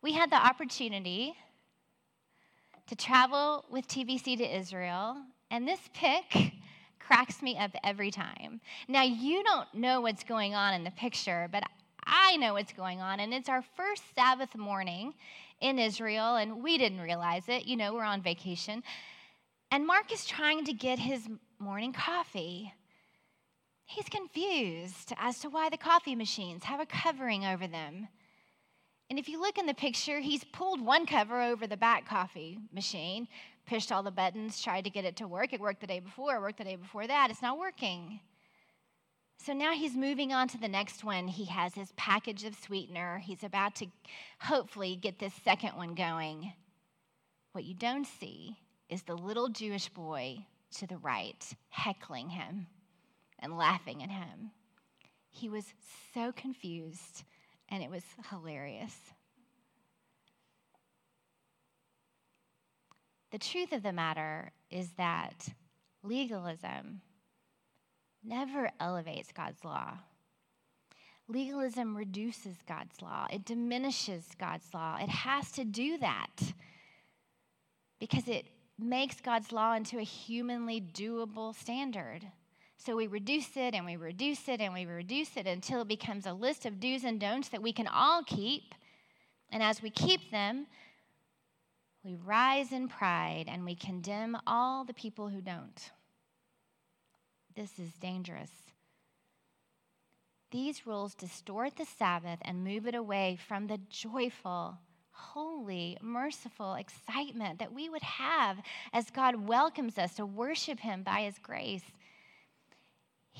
We 0.02 0.14
had 0.14 0.32
the 0.32 0.44
opportunity 0.44 1.36
to 2.88 2.96
travel 2.96 3.64
with 3.70 3.86
TBC 3.86 4.36
to 4.38 4.58
Israel 4.58 5.16
and 5.52 5.68
this 5.68 5.78
pic 5.94 6.54
cracks 6.98 7.40
me 7.40 7.56
up 7.56 7.70
every 7.84 8.10
time. 8.10 8.60
Now, 8.88 9.04
you 9.04 9.44
don't 9.44 9.72
know 9.74 10.00
what's 10.00 10.24
going 10.24 10.56
on 10.56 10.74
in 10.74 10.82
the 10.82 10.90
picture, 10.90 11.48
but 11.52 11.62
I 12.04 12.36
know 12.38 12.54
what's 12.54 12.72
going 12.72 13.00
on. 13.00 13.20
And 13.20 13.32
it's 13.32 13.48
our 13.48 13.62
first 13.62 14.02
Sabbath 14.16 14.56
morning 14.56 15.14
in 15.60 15.78
Israel, 15.78 16.34
and 16.34 16.64
we 16.64 16.78
didn't 16.78 17.00
realize 17.00 17.44
it. 17.46 17.64
You 17.64 17.76
know, 17.76 17.94
we're 17.94 18.02
on 18.02 18.22
vacation. 18.22 18.82
And 19.70 19.86
Mark 19.86 20.12
is 20.12 20.26
trying 20.26 20.64
to 20.64 20.72
get 20.72 20.98
his 20.98 21.28
morning 21.60 21.92
coffee. 21.92 22.72
He's 23.90 24.08
confused 24.10 25.14
as 25.16 25.38
to 25.38 25.48
why 25.48 25.70
the 25.70 25.78
coffee 25.78 26.14
machines 26.14 26.64
have 26.64 26.78
a 26.78 26.84
covering 26.84 27.46
over 27.46 27.66
them. 27.66 28.08
And 29.08 29.18
if 29.18 29.30
you 29.30 29.40
look 29.40 29.56
in 29.56 29.64
the 29.64 29.72
picture, 29.72 30.20
he's 30.20 30.44
pulled 30.44 30.82
one 30.82 31.06
cover 31.06 31.40
over 31.40 31.66
the 31.66 31.78
back 31.78 32.06
coffee 32.06 32.58
machine, 32.70 33.26
pushed 33.66 33.90
all 33.90 34.02
the 34.02 34.10
buttons, 34.10 34.60
tried 34.60 34.84
to 34.84 34.90
get 34.90 35.06
it 35.06 35.16
to 35.16 35.26
work. 35.26 35.54
It 35.54 35.60
worked 35.60 35.80
the 35.80 35.86
day 35.86 36.00
before, 36.00 36.36
it 36.36 36.42
worked 36.42 36.58
the 36.58 36.64
day 36.64 36.76
before 36.76 37.06
that. 37.06 37.30
It's 37.30 37.40
not 37.40 37.58
working. 37.58 38.20
So 39.38 39.54
now 39.54 39.72
he's 39.72 39.96
moving 39.96 40.34
on 40.34 40.48
to 40.48 40.58
the 40.58 40.68
next 40.68 41.02
one. 41.02 41.26
He 41.26 41.46
has 41.46 41.74
his 41.74 41.92
package 41.96 42.44
of 42.44 42.56
sweetener. 42.56 43.22
He's 43.24 43.42
about 43.42 43.74
to 43.76 43.86
hopefully 44.38 44.96
get 44.96 45.18
this 45.18 45.32
second 45.42 45.76
one 45.76 45.94
going. 45.94 46.52
What 47.52 47.64
you 47.64 47.74
don't 47.74 48.06
see 48.06 48.58
is 48.90 49.04
the 49.04 49.16
little 49.16 49.48
Jewish 49.48 49.88
boy 49.88 50.44
to 50.76 50.86
the 50.86 50.98
right 50.98 51.42
heckling 51.70 52.28
him 52.28 52.66
and 53.38 53.56
laughing 53.56 54.02
at 54.02 54.10
him. 54.10 54.50
He 55.30 55.48
was 55.48 55.64
so 56.14 56.32
confused, 56.32 57.24
and 57.68 57.82
it 57.82 57.90
was 57.90 58.02
hilarious. 58.30 58.94
The 63.30 63.38
truth 63.38 63.72
of 63.72 63.82
the 63.82 63.92
matter 63.92 64.52
is 64.70 64.90
that 64.96 65.48
legalism 66.02 67.02
never 68.24 68.70
elevates 68.80 69.32
God's 69.32 69.64
law. 69.64 69.98
Legalism 71.28 71.94
reduces 71.94 72.56
God's 72.66 73.02
law, 73.02 73.26
it 73.30 73.44
diminishes 73.44 74.24
God's 74.38 74.72
law. 74.72 74.96
It 74.98 75.10
has 75.10 75.52
to 75.52 75.64
do 75.64 75.98
that 75.98 76.36
because 78.00 78.28
it 78.28 78.46
makes 78.78 79.20
God's 79.20 79.52
law 79.52 79.74
into 79.74 79.98
a 79.98 80.02
humanly 80.02 80.80
doable 80.80 81.54
standard. 81.54 82.24
So 82.78 82.96
we 82.96 83.08
reduce 83.08 83.56
it 83.56 83.74
and 83.74 83.84
we 83.84 83.96
reduce 83.96 84.48
it 84.48 84.60
and 84.60 84.72
we 84.72 84.86
reduce 84.86 85.36
it 85.36 85.46
until 85.46 85.82
it 85.82 85.88
becomes 85.88 86.26
a 86.26 86.32
list 86.32 86.64
of 86.64 86.78
do's 86.78 87.04
and 87.04 87.20
don'ts 87.20 87.48
that 87.48 87.62
we 87.62 87.72
can 87.72 87.88
all 87.88 88.22
keep. 88.22 88.74
And 89.50 89.62
as 89.62 89.82
we 89.82 89.90
keep 89.90 90.30
them, 90.30 90.66
we 92.04 92.14
rise 92.14 92.72
in 92.72 92.88
pride 92.88 93.46
and 93.48 93.64
we 93.64 93.74
condemn 93.74 94.38
all 94.46 94.84
the 94.84 94.94
people 94.94 95.28
who 95.28 95.40
don't. 95.40 95.90
This 97.56 97.78
is 97.80 97.92
dangerous. 97.94 98.50
These 100.52 100.86
rules 100.86 101.14
distort 101.14 101.76
the 101.76 101.84
Sabbath 101.84 102.38
and 102.42 102.64
move 102.64 102.86
it 102.86 102.94
away 102.94 103.36
from 103.48 103.66
the 103.66 103.80
joyful, 103.90 104.78
holy, 105.10 105.98
merciful 106.00 106.74
excitement 106.74 107.58
that 107.58 107.74
we 107.74 107.90
would 107.90 108.02
have 108.02 108.58
as 108.92 109.10
God 109.10 109.48
welcomes 109.48 109.98
us 109.98 110.14
to 110.14 110.24
worship 110.24 110.78
Him 110.78 111.02
by 111.02 111.22
His 111.22 111.38
grace. 111.38 111.82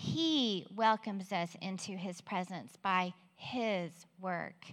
He 0.01 0.65
welcomes 0.77 1.33
us 1.33 1.57
into 1.61 1.91
His 1.91 2.21
presence 2.21 2.75
by 2.81 3.15
His 3.35 3.91
work. 4.21 4.67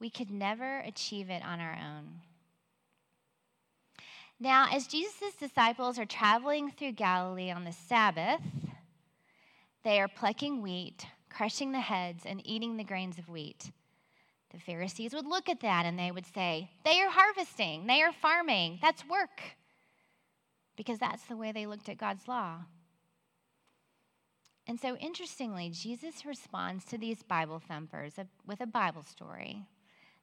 We 0.00 0.10
could 0.10 0.32
never 0.32 0.80
achieve 0.80 1.30
it 1.30 1.44
on 1.44 1.60
our 1.60 1.78
own. 1.80 2.22
Now, 4.40 4.66
as 4.72 4.88
Jesus' 4.88 5.36
disciples 5.38 5.96
are 5.96 6.04
traveling 6.04 6.72
through 6.72 6.92
Galilee 6.92 7.52
on 7.52 7.62
the 7.62 7.72
Sabbath, 7.72 8.40
they 9.84 10.00
are 10.00 10.08
plucking 10.08 10.60
wheat, 10.60 11.06
crushing 11.30 11.70
the 11.70 11.78
heads, 11.78 12.24
and 12.26 12.44
eating 12.44 12.76
the 12.76 12.82
grains 12.82 13.18
of 13.18 13.28
wheat. 13.28 13.70
The 14.50 14.58
Pharisees 14.58 15.14
would 15.14 15.26
look 15.26 15.48
at 15.48 15.60
that 15.60 15.86
and 15.86 15.96
they 15.96 16.10
would 16.10 16.26
say, 16.26 16.68
They 16.84 17.00
are 17.00 17.10
harvesting, 17.10 17.86
they 17.86 18.02
are 18.02 18.12
farming, 18.12 18.80
that's 18.82 19.08
work. 19.08 19.40
Because 20.76 20.98
that's 20.98 21.22
the 21.26 21.36
way 21.36 21.52
they 21.52 21.66
looked 21.66 21.88
at 21.88 21.96
God's 21.96 22.26
law. 22.26 22.62
And 24.66 24.78
so, 24.80 24.96
interestingly, 24.96 25.70
Jesus 25.70 26.24
responds 26.24 26.84
to 26.86 26.98
these 26.98 27.22
Bible 27.22 27.58
thumpers 27.58 28.14
with 28.46 28.60
a 28.60 28.66
Bible 28.66 29.02
story 29.02 29.66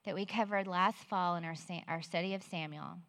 that 0.06 0.16
we 0.16 0.26
covered 0.26 0.66
last 0.66 1.04
fall 1.04 1.36
in 1.36 1.44
our, 1.44 1.56
our 1.88 2.02
study 2.02 2.34
of 2.34 2.42
Samuel. 2.44 3.00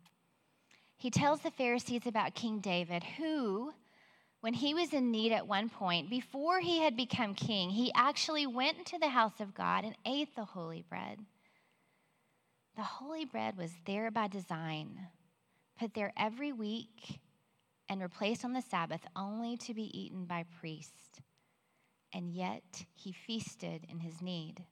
he 0.96 1.10
tells 1.10 1.40
the 1.40 1.50
Pharisees 1.50 2.06
about 2.06 2.34
King 2.34 2.58
David, 2.58 3.04
who, 3.16 3.72
when 4.40 4.54
he 4.54 4.74
was 4.74 4.92
in 4.92 5.10
need 5.10 5.32
at 5.32 5.46
one 5.46 5.68
point, 5.68 6.10
before 6.10 6.60
he 6.60 6.80
had 6.80 6.96
become 6.96 7.34
king, 7.34 7.70
he 7.70 7.92
actually 7.94 8.46
went 8.46 8.78
into 8.78 8.98
the 8.98 9.08
house 9.08 9.40
of 9.40 9.54
God 9.54 9.84
and 9.84 9.94
ate 10.04 10.34
the 10.34 10.44
holy 10.44 10.82
bread. 10.88 11.20
The 12.76 12.82
holy 12.82 13.24
bread 13.24 13.56
was 13.56 13.72
there 13.86 14.10
by 14.10 14.28
design, 14.28 15.08
put 15.78 15.94
there 15.94 16.12
every 16.16 16.52
week 16.52 17.20
and 17.90 18.00
replaced 18.00 18.44
on 18.44 18.52
the 18.52 18.62
Sabbath 18.62 19.00
only 19.16 19.56
to 19.56 19.74
be 19.74 19.90
eaten 19.98 20.24
by 20.24 20.44
priests. 20.60 21.20
And 22.14 22.30
yet 22.32 22.84
he 22.94 23.12
feasted 23.12 23.84
in 23.90 23.98
his 23.98 24.22
need. 24.22 24.64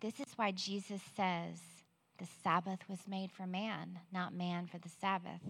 This 0.00 0.18
is 0.18 0.36
why 0.36 0.50
Jesus 0.50 1.00
says 1.16 1.60
the 2.18 2.26
Sabbath 2.42 2.80
was 2.88 3.06
made 3.08 3.30
for 3.30 3.46
man, 3.46 4.00
not 4.12 4.34
man 4.34 4.66
for 4.66 4.78
the 4.78 4.88
Sabbath. 4.88 5.40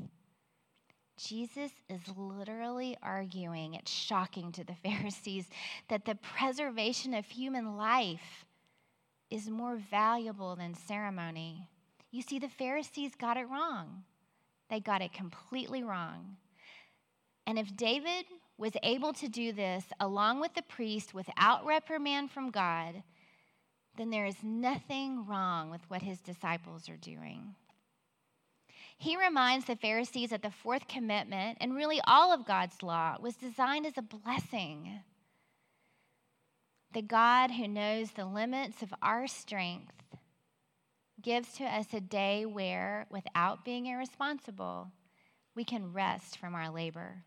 Jesus 1.17 1.71
is 1.89 2.01
literally 2.17 2.97
arguing, 3.03 3.75
it's 3.75 3.91
shocking 3.91 4.53
to 4.53 4.65
the 4.65 4.75
Pharisees, 4.85 5.49
that 5.89 6.05
the 6.05 6.17
preservation 6.17 7.15
of 7.15 7.25
human 7.25 7.79
life 7.79 8.45
is 9.31 9.49
more 9.49 9.77
valuable 9.77 10.55
than 10.55 10.75
ceremony. 10.75 11.71
You 12.11 12.21
see, 12.21 12.39
the 12.39 12.49
Pharisees 12.49 13.13
got 13.19 13.39
it 13.39 13.49
wrong. 13.49 14.05
They 14.71 14.81
got 14.81 15.03
it 15.03 15.13
completely 15.13 15.83
wrong. 15.83 16.37
And 17.47 17.59
if 17.59 17.77
David 17.77 18.25
was 18.57 18.73
able 18.83 19.13
to 19.15 19.29
do 19.29 19.53
this 19.53 19.85
along 20.01 20.41
with 20.41 20.55
the 20.55 20.63
priest 20.63 21.13
without 21.13 21.67
reprimand 21.67 22.31
from 22.31 22.51
God, 22.51 23.03
then 23.97 24.11
there 24.11 24.27
is 24.27 24.43
nothing 24.43 25.27
wrong 25.27 25.71
with 25.71 25.83
what 25.89 26.03
his 26.03 26.21
disciples 26.21 26.89
are 26.89 26.97
doing. 26.97 27.55
He 28.97 29.17
reminds 29.17 29.67
the 29.67 29.77
Pharisees 29.77 30.31
that 30.31 30.43
the 30.43 30.51
fourth 30.51 30.89
commitment, 30.89 31.59
and 31.61 31.75
really 31.75 32.01
all 32.07 32.33
of 32.33 32.47
God's 32.47 32.83
law, 32.83 33.17
was 33.21 33.35
designed 33.35 33.87
as 33.87 33.99
a 33.99 34.03
blessing. 34.03 35.01
The 36.93 37.03
God 37.03 37.51
who 37.51 37.67
knows 37.67 38.13
the 38.13 38.25
limits 38.25 38.83
of 38.83 38.95
our 39.03 39.27
strength 39.27 40.04
gives 41.25 41.55
to 41.55 41.65
us 41.65 41.87
a 41.93 42.01
day 42.01 42.47
where, 42.47 43.07
without 43.11 43.65
being 43.65 43.87
irresponsible, 43.87 44.93
we 45.57 45.65
can 45.65 45.93
rest 45.93 46.39
from 46.39 46.55
our 46.55 46.71
labor. 46.71 47.25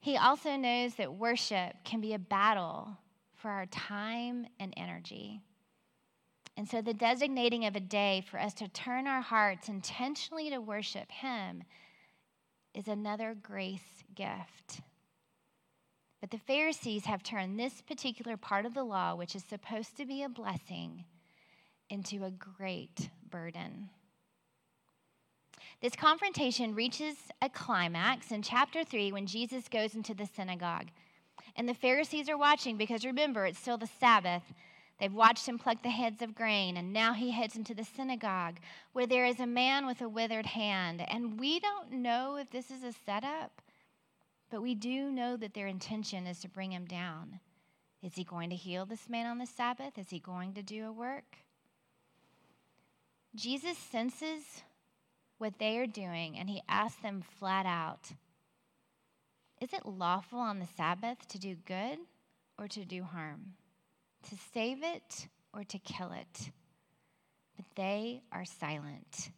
He 0.00 0.16
also 0.16 0.56
knows 0.56 0.94
that 0.94 1.14
worship 1.14 1.74
can 1.84 2.00
be 2.00 2.14
a 2.14 2.18
battle 2.18 2.96
for 3.36 3.50
our 3.50 3.66
time 3.66 4.46
and 4.58 4.72
energy. 4.76 5.40
And 6.56 6.68
so, 6.68 6.82
the 6.82 6.94
designating 6.94 7.66
of 7.66 7.76
a 7.76 7.80
day 7.80 8.24
for 8.28 8.40
us 8.40 8.54
to 8.54 8.68
turn 8.68 9.06
our 9.06 9.20
hearts 9.20 9.68
intentionally 9.68 10.50
to 10.50 10.58
worship 10.58 11.10
Him 11.10 11.62
is 12.74 12.88
another 12.88 13.34
grace 13.40 14.04
gift. 14.14 14.80
But 16.20 16.30
the 16.30 16.38
Pharisees 16.38 17.06
have 17.06 17.22
turned 17.22 17.58
this 17.58 17.80
particular 17.80 18.36
part 18.36 18.66
of 18.66 18.74
the 18.74 18.84
law, 18.84 19.14
which 19.14 19.34
is 19.34 19.44
supposed 19.44 19.96
to 19.96 20.06
be 20.06 20.22
a 20.22 20.28
blessing, 20.28 21.04
into 21.90 22.24
a 22.24 22.30
great 22.30 23.10
burden. 23.28 23.90
This 25.80 25.96
confrontation 25.96 26.74
reaches 26.74 27.16
a 27.40 27.48
climax 27.48 28.32
in 28.32 28.42
chapter 28.42 28.84
3 28.84 29.12
when 29.12 29.26
Jesus 29.26 29.68
goes 29.68 29.94
into 29.94 30.14
the 30.14 30.26
synagogue. 30.26 30.88
And 31.56 31.68
the 31.68 31.74
Pharisees 31.74 32.28
are 32.28 32.38
watching 32.38 32.76
because 32.76 33.04
remember, 33.04 33.46
it's 33.46 33.58
still 33.58 33.78
the 33.78 33.86
Sabbath. 33.86 34.42
They've 34.98 35.12
watched 35.12 35.48
him 35.48 35.58
pluck 35.58 35.82
the 35.82 35.88
heads 35.88 36.20
of 36.20 36.34
grain, 36.34 36.76
and 36.76 36.92
now 36.92 37.14
he 37.14 37.30
heads 37.30 37.56
into 37.56 37.74
the 37.74 37.84
synagogue 37.84 38.58
where 38.92 39.06
there 39.06 39.24
is 39.24 39.40
a 39.40 39.46
man 39.46 39.86
with 39.86 40.02
a 40.02 40.08
withered 40.08 40.44
hand. 40.44 41.02
And 41.08 41.40
we 41.40 41.58
don't 41.58 41.90
know 41.92 42.36
if 42.36 42.50
this 42.50 42.70
is 42.70 42.84
a 42.84 42.92
setup, 42.92 43.62
but 44.50 44.60
we 44.60 44.74
do 44.74 45.10
know 45.10 45.38
that 45.38 45.54
their 45.54 45.66
intention 45.66 46.26
is 46.26 46.40
to 46.40 46.48
bring 46.48 46.72
him 46.72 46.84
down. 46.84 47.40
Is 48.02 48.14
he 48.14 48.24
going 48.24 48.50
to 48.50 48.56
heal 48.56 48.84
this 48.84 49.08
man 49.08 49.26
on 49.26 49.38
the 49.38 49.46
Sabbath? 49.46 49.96
Is 49.96 50.10
he 50.10 50.18
going 50.18 50.52
to 50.54 50.62
do 50.62 50.86
a 50.86 50.92
work? 50.92 51.38
Jesus 53.34 53.78
senses 53.78 54.62
what 55.38 55.58
they 55.58 55.78
are 55.78 55.86
doing, 55.86 56.36
and 56.38 56.50
he 56.50 56.62
asks 56.68 57.00
them 57.00 57.22
flat 57.38 57.64
out 57.64 58.12
Is 59.60 59.72
it 59.72 59.86
lawful 59.86 60.38
on 60.38 60.58
the 60.58 60.68
Sabbath 60.76 61.26
to 61.28 61.38
do 61.38 61.54
good 61.54 61.98
or 62.58 62.66
to 62.68 62.84
do 62.84 63.02
harm? 63.04 63.54
To 64.28 64.36
save 64.52 64.82
it 64.82 65.28
or 65.54 65.64
to 65.64 65.78
kill 65.78 66.12
it? 66.12 66.50
But 67.56 67.66
they 67.76 68.22
are 68.32 68.44
silent. 68.44 69.30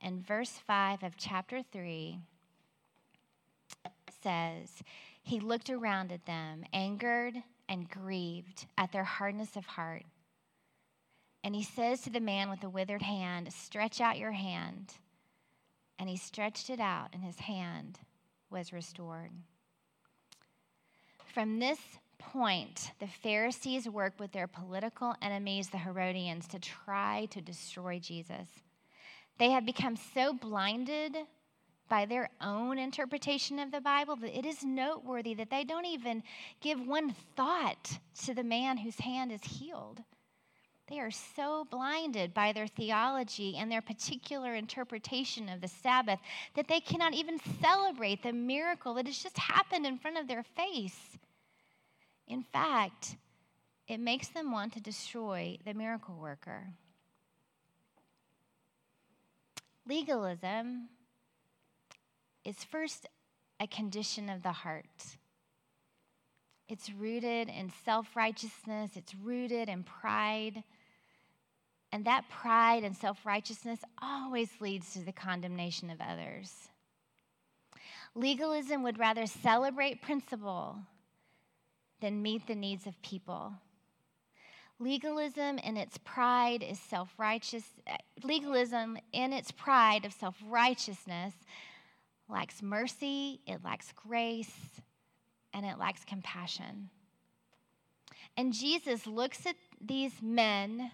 And 0.00 0.26
verse 0.26 0.60
5 0.66 1.02
of 1.02 1.16
chapter 1.16 1.62
3 1.62 2.18
says, 4.22 4.68
He 5.22 5.40
looked 5.40 5.70
around 5.70 6.12
at 6.12 6.26
them, 6.26 6.64
angered 6.72 7.34
and 7.68 7.88
grieved 7.88 8.66
at 8.78 8.92
their 8.92 9.04
hardness 9.04 9.56
of 9.56 9.66
heart. 9.66 10.04
And 11.42 11.54
he 11.54 11.62
says 11.62 12.02
to 12.02 12.10
the 12.10 12.20
man 12.20 12.50
with 12.50 12.60
the 12.60 12.68
withered 12.68 13.02
hand, 13.02 13.52
Stretch 13.52 14.00
out 14.00 14.18
your 14.18 14.32
hand. 14.32 14.94
And 15.98 16.08
he 16.08 16.16
stretched 16.16 16.70
it 16.70 16.80
out, 16.80 17.08
and 17.12 17.22
his 17.22 17.40
hand 17.40 17.98
was 18.50 18.72
restored. 18.72 19.30
From 21.32 21.58
this 21.58 21.78
point, 22.18 22.92
the 22.98 23.06
Pharisees 23.06 23.88
work 23.88 24.14
with 24.18 24.32
their 24.32 24.46
political 24.46 25.14
enemies, 25.22 25.68
the 25.68 25.78
Herodians, 25.78 26.46
to 26.48 26.58
try 26.58 27.26
to 27.30 27.40
destroy 27.40 27.98
Jesus. 27.98 28.48
They 29.38 29.50
have 29.50 29.64
become 29.64 29.96
so 29.96 30.34
blinded 30.34 31.16
by 31.88 32.06
their 32.06 32.30
own 32.40 32.78
interpretation 32.78 33.58
of 33.58 33.72
the 33.72 33.80
Bible 33.80 34.16
that 34.16 34.38
it 34.38 34.46
is 34.46 34.62
noteworthy 34.62 35.34
that 35.34 35.50
they 35.50 35.64
don't 35.64 35.86
even 35.86 36.22
give 36.60 36.86
one 36.86 37.14
thought 37.36 37.98
to 38.24 38.34
the 38.34 38.44
man 38.44 38.76
whose 38.76 39.00
hand 39.00 39.32
is 39.32 39.42
healed. 39.42 40.02
They 40.90 40.98
are 40.98 41.12
so 41.12 41.68
blinded 41.70 42.34
by 42.34 42.52
their 42.52 42.66
theology 42.66 43.54
and 43.56 43.70
their 43.70 43.80
particular 43.80 44.56
interpretation 44.56 45.48
of 45.48 45.60
the 45.60 45.68
Sabbath 45.68 46.18
that 46.56 46.66
they 46.66 46.80
cannot 46.80 47.14
even 47.14 47.38
celebrate 47.62 48.24
the 48.24 48.32
miracle 48.32 48.94
that 48.94 49.06
has 49.06 49.22
just 49.22 49.38
happened 49.38 49.86
in 49.86 49.98
front 49.98 50.18
of 50.18 50.26
their 50.26 50.42
face. 50.42 51.16
In 52.26 52.42
fact, 52.42 53.16
it 53.86 54.00
makes 54.00 54.28
them 54.28 54.50
want 54.50 54.72
to 54.72 54.80
destroy 54.80 55.58
the 55.64 55.74
miracle 55.74 56.16
worker. 56.16 56.66
Legalism 59.86 60.88
is 62.44 62.64
first 62.64 63.06
a 63.60 63.68
condition 63.68 64.28
of 64.28 64.42
the 64.42 64.52
heart. 64.52 65.16
It's 66.68 66.90
rooted 66.90 67.48
in 67.48 67.72
self 67.84 68.14
righteousness, 68.14 68.92
it's 68.96 69.14
rooted 69.14 69.68
in 69.68 69.82
pride. 69.82 70.62
And 71.92 72.04
that 72.04 72.28
pride 72.28 72.84
and 72.84 72.96
self 72.96 73.26
righteousness 73.26 73.80
always 74.00 74.48
leads 74.60 74.92
to 74.92 75.00
the 75.00 75.12
condemnation 75.12 75.90
of 75.90 76.00
others. 76.00 76.68
Legalism 78.14 78.82
would 78.82 78.98
rather 78.98 79.26
celebrate 79.26 80.02
principle 80.02 80.78
than 82.00 82.22
meet 82.22 82.46
the 82.46 82.54
needs 82.54 82.86
of 82.86 83.00
people. 83.02 83.54
Legalism 84.78 85.58
in 85.58 85.76
its 85.76 85.98
pride 85.98 86.62
is 86.62 86.78
self 86.80 87.12
righteous. 87.18 87.64
Eh, 87.86 87.96
legalism 88.22 88.96
in 89.12 89.32
its 89.32 89.50
pride 89.50 90.04
of 90.04 90.12
self 90.12 90.36
righteousness 90.46 91.34
lacks 92.28 92.62
mercy, 92.62 93.40
it 93.46 93.64
lacks 93.64 93.92
grace, 93.92 94.80
and 95.52 95.66
it 95.66 95.78
lacks 95.78 96.04
compassion. 96.04 96.88
And 98.36 98.52
Jesus 98.52 99.06
looks 99.06 99.44
at 99.44 99.56
these 99.80 100.22
men 100.22 100.92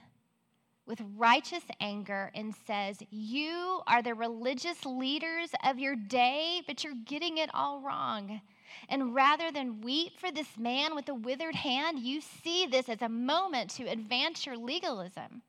with 0.87 1.03
righteous 1.16 1.64
anger 1.81 2.31
and 2.35 2.55
says, 2.66 2.99
You 3.11 3.81
are 3.87 4.03
the 4.03 4.14
religious 4.14 4.85
leaders 4.85 5.51
of 5.64 5.79
your 5.79 5.96
day, 5.96 6.62
but 6.66 6.85
you're 6.85 6.94
getting 7.05 7.38
it 7.38 7.51
all 7.53 7.81
wrong. 7.81 8.40
And 8.88 9.14
rather 9.14 9.51
than 9.51 9.80
weep 9.80 10.18
for 10.18 10.30
this 10.30 10.57
man 10.59 10.95
with 10.95 11.09
a 11.09 11.14
withered 11.14 11.57
hand, 11.57 11.99
you 11.99 12.20
see 12.20 12.66
this 12.66 12.89
as 12.89 13.03
a 13.03 13.09
moment 13.09 13.70
to 13.70 13.84
advance 13.84 14.47
your 14.47 14.57
legalism. 14.57 15.43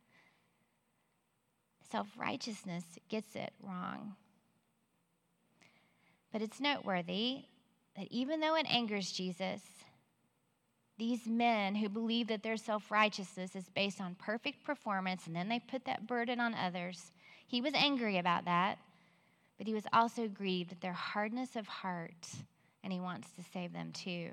Self 1.91 2.07
righteousness 2.17 2.83
gets 3.09 3.35
it 3.35 3.53
wrong. 3.61 4.15
But 6.31 6.41
it's 6.41 6.59
noteworthy 6.59 7.43
that 7.95 8.07
even 8.11 8.39
though 8.39 8.55
it 8.55 8.65
angers 8.69 9.11
Jesus, 9.11 9.61
these 10.97 11.27
men 11.27 11.75
who 11.75 11.89
believe 11.89 12.27
that 12.27 12.43
their 12.43 12.57
self 12.57 12.89
righteousness 12.91 13.55
is 13.55 13.69
based 13.69 14.01
on 14.01 14.15
perfect 14.15 14.63
performance 14.63 15.27
and 15.27 15.35
then 15.35 15.49
they 15.49 15.59
put 15.59 15.85
that 15.85 16.07
burden 16.07 16.39
on 16.39 16.53
others, 16.53 17.11
he 17.45 17.61
was 17.61 17.73
angry 17.73 18.17
about 18.17 18.45
that, 18.45 18.77
but 19.57 19.67
he 19.67 19.73
was 19.73 19.85
also 19.93 20.27
grieved 20.27 20.71
at 20.71 20.81
their 20.81 20.93
hardness 20.93 21.55
of 21.55 21.67
heart 21.67 22.27
and 22.83 22.91
he 22.91 22.99
wants 22.99 23.29
to 23.31 23.43
save 23.53 23.73
them 23.73 23.91
too. 23.91 24.29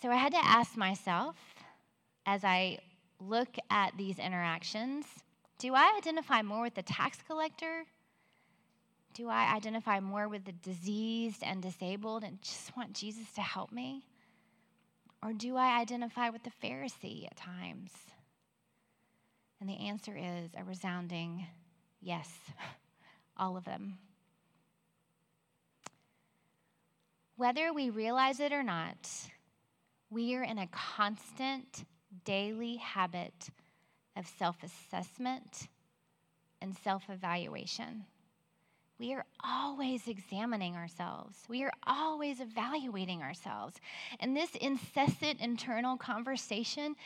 So 0.00 0.10
I 0.10 0.16
had 0.16 0.32
to 0.32 0.44
ask 0.44 0.76
myself 0.76 1.36
as 2.26 2.44
I 2.44 2.78
look 3.20 3.56
at 3.70 3.96
these 3.98 4.18
interactions 4.18 5.04
Do 5.58 5.74
I 5.74 5.94
identify 5.98 6.40
more 6.40 6.62
with 6.62 6.74
the 6.74 6.82
tax 6.82 7.18
collector? 7.26 7.84
Do 9.14 9.28
I 9.28 9.54
identify 9.54 10.00
more 10.00 10.28
with 10.28 10.44
the 10.44 10.52
diseased 10.52 11.42
and 11.42 11.62
disabled 11.62 12.22
and 12.24 12.40
just 12.42 12.76
want 12.76 12.92
Jesus 12.92 13.30
to 13.32 13.40
help 13.40 13.72
me? 13.72 14.04
Or 15.22 15.32
do 15.32 15.56
I 15.56 15.80
identify 15.80 16.30
with 16.30 16.42
the 16.44 16.52
Pharisee 16.62 17.26
at 17.26 17.36
times? 17.36 17.90
And 19.60 19.68
the 19.68 19.78
answer 19.88 20.16
is 20.16 20.50
a 20.56 20.64
resounding 20.64 21.46
yes, 22.00 22.30
all 23.36 23.56
of 23.56 23.64
them. 23.64 23.98
Whether 27.36 27.72
we 27.72 27.90
realize 27.90 28.40
it 28.40 28.52
or 28.52 28.62
not, 28.62 29.08
we 30.10 30.34
are 30.36 30.42
in 30.42 30.58
a 30.58 30.66
constant 30.68 31.84
daily 32.24 32.76
habit 32.76 33.50
of 34.16 34.26
self 34.26 34.62
assessment 34.62 35.68
and 36.60 36.76
self 36.76 37.04
evaluation. 37.08 38.04
We 39.00 39.14
are 39.14 39.24
always 39.42 40.06
examining 40.08 40.76
ourselves. 40.76 41.38
We 41.48 41.64
are 41.64 41.72
always 41.86 42.38
evaluating 42.38 43.22
ourselves. 43.22 43.76
And 44.20 44.36
this 44.36 44.54
incessant 44.56 45.40
internal 45.40 45.96
conversation 45.96 46.96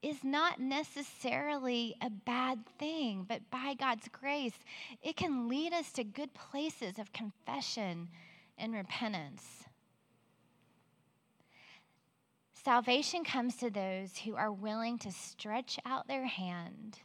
is 0.00 0.24
not 0.24 0.58
necessarily 0.58 1.96
a 2.00 2.08
bad 2.08 2.64
thing, 2.78 3.26
but 3.28 3.50
by 3.50 3.74
God's 3.78 4.08
grace, 4.08 4.54
it 5.02 5.16
can 5.16 5.46
lead 5.46 5.74
us 5.74 5.92
to 5.92 6.04
good 6.04 6.32
places 6.32 6.98
of 6.98 7.12
confession 7.12 8.08
and 8.56 8.72
repentance. 8.72 9.64
Salvation 12.54 13.22
comes 13.22 13.56
to 13.56 13.68
those 13.68 14.16
who 14.16 14.34
are 14.34 14.50
willing 14.50 14.96
to 15.00 15.12
stretch 15.12 15.78
out 15.84 16.08
their 16.08 16.24
hand 16.26 17.00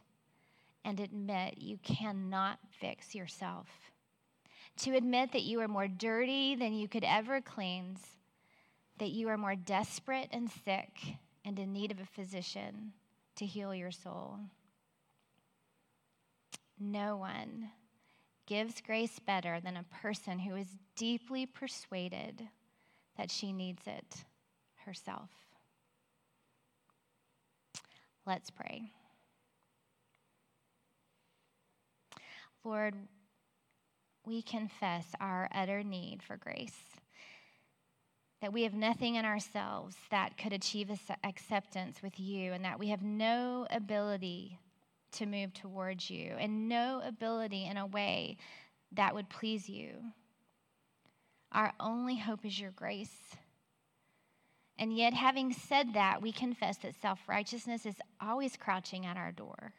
and 0.82 0.98
admit 0.98 1.58
you 1.58 1.76
cannot 1.84 2.58
fix 2.80 3.14
yourself 3.14 3.89
to 4.80 4.96
admit 4.96 5.32
that 5.32 5.42
you 5.42 5.60
are 5.60 5.68
more 5.68 5.88
dirty 5.88 6.54
than 6.54 6.72
you 6.72 6.88
could 6.88 7.04
ever 7.04 7.40
cleanse, 7.40 8.00
that 8.98 9.10
you 9.10 9.28
are 9.28 9.36
more 9.36 9.54
desperate 9.54 10.28
and 10.32 10.50
sick 10.50 10.90
and 11.44 11.58
in 11.58 11.72
need 11.72 11.90
of 11.90 12.00
a 12.00 12.06
physician 12.06 12.92
to 13.36 13.46
heal 13.46 13.74
your 13.74 13.90
soul. 13.90 14.38
No 16.78 17.16
one 17.16 17.70
gives 18.46 18.80
grace 18.80 19.18
better 19.18 19.60
than 19.60 19.76
a 19.76 20.00
person 20.02 20.38
who 20.38 20.56
is 20.56 20.66
deeply 20.96 21.46
persuaded 21.46 22.48
that 23.16 23.30
she 23.30 23.52
needs 23.52 23.82
it 23.86 24.24
herself. 24.86 25.30
Let's 28.26 28.50
pray. 28.50 28.92
Lord, 32.64 32.94
we 34.24 34.42
confess 34.42 35.06
our 35.20 35.48
utter 35.54 35.82
need 35.82 36.22
for 36.22 36.36
grace. 36.36 36.78
That 38.40 38.52
we 38.52 38.62
have 38.62 38.74
nothing 38.74 39.16
in 39.16 39.24
ourselves 39.24 39.96
that 40.10 40.38
could 40.38 40.52
achieve 40.52 40.90
acceptance 41.24 42.02
with 42.02 42.18
you, 42.18 42.52
and 42.52 42.64
that 42.64 42.78
we 42.78 42.88
have 42.88 43.02
no 43.02 43.66
ability 43.70 44.58
to 45.12 45.26
move 45.26 45.52
towards 45.52 46.10
you, 46.10 46.34
and 46.38 46.68
no 46.68 47.02
ability 47.04 47.66
in 47.66 47.76
a 47.76 47.86
way 47.86 48.36
that 48.92 49.14
would 49.14 49.28
please 49.28 49.68
you. 49.68 49.90
Our 51.52 51.72
only 51.80 52.16
hope 52.16 52.44
is 52.44 52.58
your 52.58 52.70
grace. 52.70 53.34
And 54.78 54.96
yet, 54.96 55.12
having 55.12 55.52
said 55.52 55.92
that, 55.92 56.22
we 56.22 56.32
confess 56.32 56.78
that 56.78 56.94
self 57.00 57.20
righteousness 57.28 57.84
is 57.84 57.96
always 58.20 58.56
crouching 58.56 59.04
at 59.04 59.18
our 59.18 59.32
door. 59.32 59.74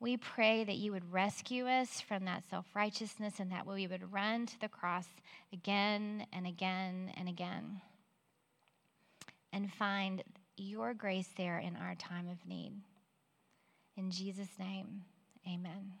We 0.00 0.16
pray 0.16 0.64
that 0.64 0.76
you 0.76 0.92
would 0.92 1.12
rescue 1.12 1.66
us 1.66 2.00
from 2.00 2.24
that 2.24 2.44
self 2.48 2.66
righteousness 2.74 3.40
and 3.40 3.50
that 3.50 3.66
we 3.66 3.86
would 3.86 4.12
run 4.12 4.46
to 4.46 4.60
the 4.60 4.68
cross 4.68 5.06
again 5.52 6.26
and 6.32 6.46
again 6.46 7.12
and 7.16 7.28
again 7.28 7.80
and 9.52 9.72
find 9.72 10.22
your 10.56 10.94
grace 10.94 11.30
there 11.36 11.58
in 11.58 11.76
our 11.76 11.94
time 11.94 12.28
of 12.28 12.46
need. 12.48 12.72
In 13.96 14.10
Jesus' 14.10 14.58
name, 14.58 15.02
amen. 15.46 15.92